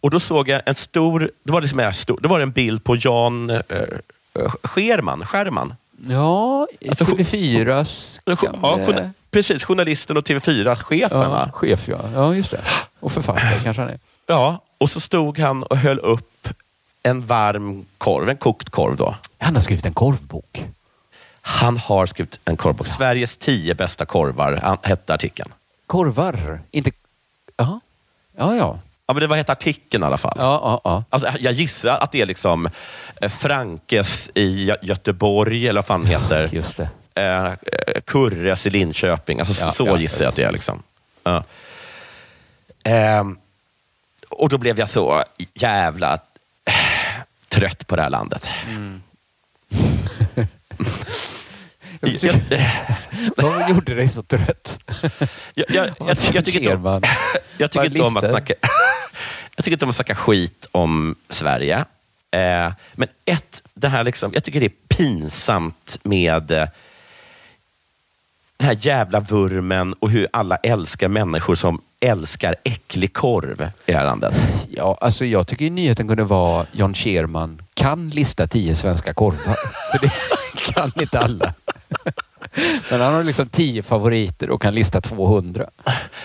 [0.01, 2.85] Och då såg jag en stor, det var, liksom en stor, det var en bild
[2.85, 5.27] på Jan eh, eh, Scherman.
[5.27, 5.75] Scherman.
[6.09, 8.35] Ja, Alltså, TV4s Ja,
[8.77, 9.11] gamle...
[9.31, 11.19] precis, journalisten och TV4-chefen.
[11.31, 12.01] ja, chef ja.
[12.15, 12.61] Ja, just det.
[13.01, 13.99] Och författare kanske han är.
[14.27, 16.49] Ja, och så stod han och höll upp
[17.03, 19.15] en varm korv, en kokt korv då.
[19.39, 20.65] Han har skrivit en korvbok.
[21.43, 22.87] Han har skrivit en korvbok.
[22.87, 25.53] Sveriges tio bästa korvar, hette artikeln.
[25.87, 26.61] Korvar?
[26.71, 26.91] Inte...
[27.57, 27.81] Jaha.
[28.37, 28.79] Ja, ja.
[29.11, 30.37] Ja, men det var hette artikeln i alla fall.
[30.37, 31.05] Ja, ja, ja.
[31.11, 32.69] Alltså, jag gissar att det är liksom
[33.21, 36.49] eh, Frankes i Gö- Göteborg, eller vad fan heter.
[36.53, 36.89] Just det.
[37.15, 37.53] Eh, eh,
[38.07, 39.41] Kurres i Linköping.
[39.41, 40.53] Alltså, Ja, så ja, gissar jag att det är.
[40.53, 40.83] Liksom.
[41.23, 41.45] Ja.
[42.85, 43.39] Ehm,
[44.29, 46.15] och då blev jag så jävla
[46.65, 46.73] eh,
[47.49, 48.49] trött på det här landet.
[48.69, 49.03] Mm.
[52.01, 52.41] Jag-
[53.37, 54.79] Vad gjorde dig så trött?
[55.55, 57.03] Jag, jag, jag, jag, tycker inte om,
[57.59, 58.55] jag tycker inte om att snacka,
[59.61, 61.85] jag tycker inte om att snacka skit om Sverige.
[62.31, 66.69] Eh, men ett, det här liksom, jag tycker det är pinsamt med eh,
[68.57, 73.99] den här jävla vurmen och hur alla älskar människor som älskar äcklig korv i det
[73.99, 74.35] här landet.
[74.71, 79.57] Ja, alltså jag tycker nyheten kunde vara John Scherman kan lista tio svenska korvar.
[79.93, 80.13] För det
[80.73, 81.55] kan inte alla.
[82.91, 85.71] Men han har liksom tio favoriter och kan lista 200.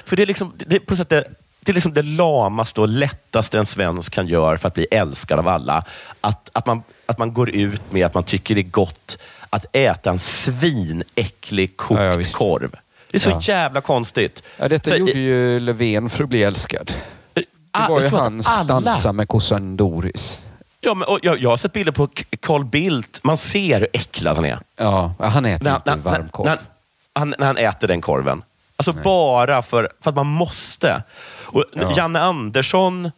[0.06, 1.24] För det är liksom, det, är på sätt det,
[1.66, 5.40] det är liksom det lamaste och lättaste en svensk kan göra för att bli älskad
[5.40, 5.84] av alla.
[6.22, 9.18] Att, att, man, att man går ut med att man tycker det är gott
[9.50, 12.72] att äta en svinäcklig kokt korv.
[13.12, 13.40] Det är så Ja.
[13.42, 14.44] jävla konstigt.
[14.58, 16.94] Ja, detta Så- gjorde ju Löfven för att bli älskad.
[17.34, 20.40] Det Ah, var ju hans alla- dansa med kossan Doris.
[20.82, 22.10] Ja, men, jag, jag har sett bilder på
[22.42, 23.20] Carl Bildt.
[23.24, 24.60] Man ser hur äcklad han är.
[24.78, 26.46] Ja, han äter När, inte när, varmkorv.
[26.48, 26.58] när,
[27.14, 28.44] han, när han äter den korven.
[28.78, 31.04] Alltså bara för, för att man måste.
[31.46, 31.94] Och Ja.
[31.98, 33.12] Janne Andersson,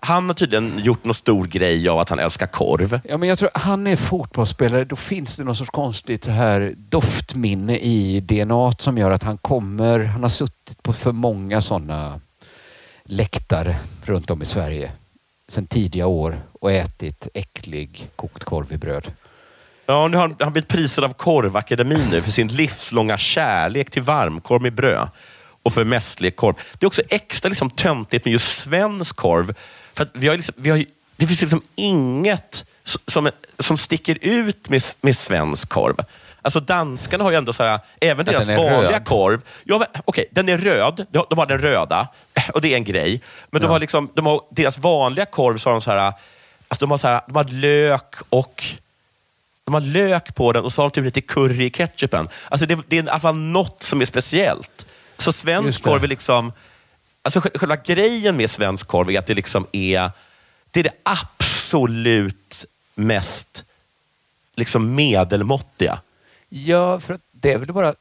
[0.00, 3.00] han har tydligen gjort någon stor grej av att han älskar korv.
[3.04, 4.84] Ja, men jag tror han är fotbollsspelare.
[4.84, 9.38] Då finns det någon sorts konstigt så här doftminne i DNA som gör att han
[9.38, 10.00] kommer...
[10.04, 12.20] Han har suttit på för många sådana
[13.04, 14.92] läktare runt om i Sverige
[15.48, 19.12] sedan tidiga år och ätit äcklig kokt korv i bröd.
[19.86, 24.02] Ja, nu har han, han blivit prisad av Korvakademin nu för sin livslånga kärlek till
[24.02, 25.08] varmkorv med bröd
[25.66, 26.54] och för mästerlig korv.
[26.72, 29.54] Det är också extra liksom töntigt med just svensk korv.
[29.94, 30.84] För vi har liksom, vi har,
[31.16, 32.64] det finns liksom inget
[33.06, 35.96] som, som sticker ut med, med svensk korv.
[36.42, 39.04] Alltså danskarna har ju ändå så här, även Att deras vanliga röd.
[39.04, 39.40] korv.
[39.64, 41.06] Ja, okej, den är röd.
[41.10, 42.08] De, de har den röda
[42.54, 43.20] och det är en grej.
[43.50, 43.72] Men de Ja.
[43.72, 46.12] har liksom, de har, deras vanliga korv så har de så här,
[46.68, 48.64] alltså de har, så här, de har lök och
[49.64, 52.28] de har lök på den och så har de typ lite curry i ketchupen.
[52.48, 54.86] Alltså det, det är i alla fall något som är speciellt.
[55.18, 56.52] Så svensk korv är liksom...
[57.22, 60.10] Alltså sj- själva grejen med svensk korv är att det liksom är
[60.70, 62.64] det, är det absolut
[62.94, 63.64] mest
[64.54, 65.98] liksom medelmåttiga.
[66.48, 67.94] Ja, för att det är väl bara...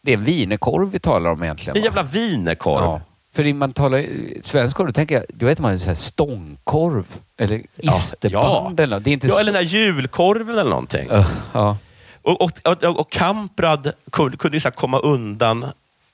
[0.00, 1.76] Det är en wienerkorv vi talar om egentligen.
[1.76, 2.84] En jävla wienerkorv.
[2.84, 3.00] Ja.
[3.34, 4.06] För när man talar
[4.42, 7.04] svensk korv, då tänker jag, då äter man så här stångkorv
[7.36, 9.04] eller isterband eller något.
[9.04, 9.40] Det är inte ja, så...
[9.40, 11.08] eller den här julkorven eller någonting.
[11.10, 11.76] Öh, ja.
[12.22, 15.66] Och, och, och, och Kamprad kunde, kunde ju så komma undan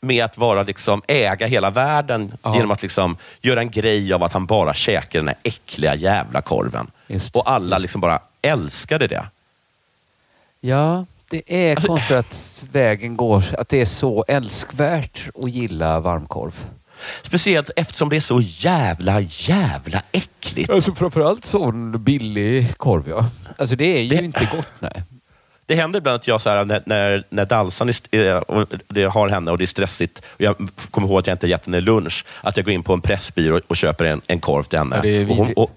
[0.07, 2.55] med att vara liksom äga hela världen Ja.
[2.55, 6.43] genom att liksom göra en grej av att han bara käkar den här äckliga jävla
[6.43, 6.91] korven.
[7.33, 9.27] och alla liksom bara älskade det.
[10.61, 16.01] ja, det är Alltså- konstigt att vägen går, att det är så älskvärt att gilla
[16.01, 16.65] varmkorv.
[17.23, 20.71] Speciellt eftersom det är så jävla, jävla äckligt.
[20.71, 23.27] Alltså framförallt sån billig korv ja.
[23.59, 25.03] Alltså det är ju inte gott nej.
[25.67, 29.05] Det händer ibland att jag, så här, när, när, när Dalsan är, eh, och det
[29.05, 30.57] har henne och det är stressigt, och jag
[30.91, 33.61] kommer ihåg att jag inte gett henne lunch, att jag går in på en pressbyrå
[33.67, 35.07] och köper en, en korv till henne.
[35.09, 35.71] Ja, och, hon, och,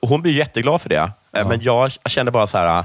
[0.00, 1.10] och hon blir jätteglad för det.
[1.32, 2.84] Eh, Men jag känner bara så här...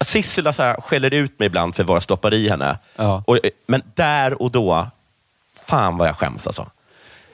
[0.00, 2.78] Sissela så här, skäller ut mig ibland för vad jag stoppar i henne.
[2.96, 3.24] Ja.
[3.26, 4.86] Och, eh, men där och då,
[5.66, 6.70] fan vad jag skäms alltså.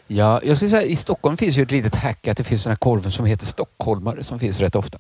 [0.07, 2.71] Ja, jag skulle säga i Stockholm finns ju ett litet hack att det finns den
[2.71, 4.99] här korven som heter stockholmare som finns rätt ofta.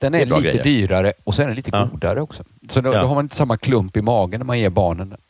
[0.00, 0.64] Den är, är lite grejer.
[0.64, 1.88] dyrare och så är den lite Ja.
[1.92, 2.44] godare också.
[2.68, 3.00] Så då, Ja.
[3.02, 5.20] då har man inte samma klump i magen när man ger barnen den.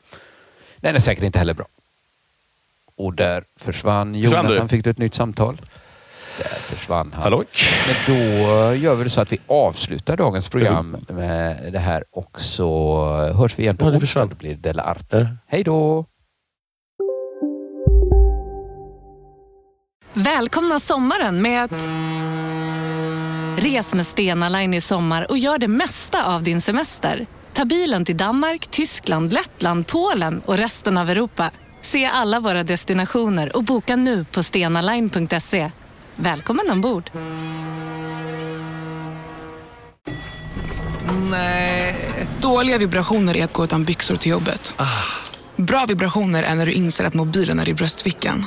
[0.76, 1.66] Den är säkert inte heller bra.
[2.96, 4.62] Och där försvann Försvann Jonathan.
[4.62, 4.68] du?
[4.68, 5.60] Fick du ett nytt samtal?
[6.38, 7.22] Där försvann han.
[7.22, 7.44] Hallå?
[7.86, 12.40] Men då gör vi det så att vi avslutar dagens program med det här och
[12.40, 13.04] så
[13.36, 14.00] hörs vi igen på Ja, onsdag.
[14.00, 14.28] försvann.
[14.28, 15.36] Då blir det Della Arte.
[15.46, 16.06] Hej då!
[20.12, 21.88] Välkomna sommaren med att...
[23.56, 27.26] Res med Stena Line i sommar och gör det mesta av din semester.
[27.52, 31.50] Ta bilen till Danmark, Tyskland, Lettland, Polen och resten av Europa.
[31.82, 35.70] Se alla våra destinationer och boka nu på stenaline.se.
[36.16, 37.10] Välkommen ombord!
[41.30, 41.96] Nej.
[42.40, 44.74] Dåliga vibrationer är att gå utan byxor till jobbet.
[45.56, 48.46] Bra vibrationer är när du inser att mobilen är i bröstfickan.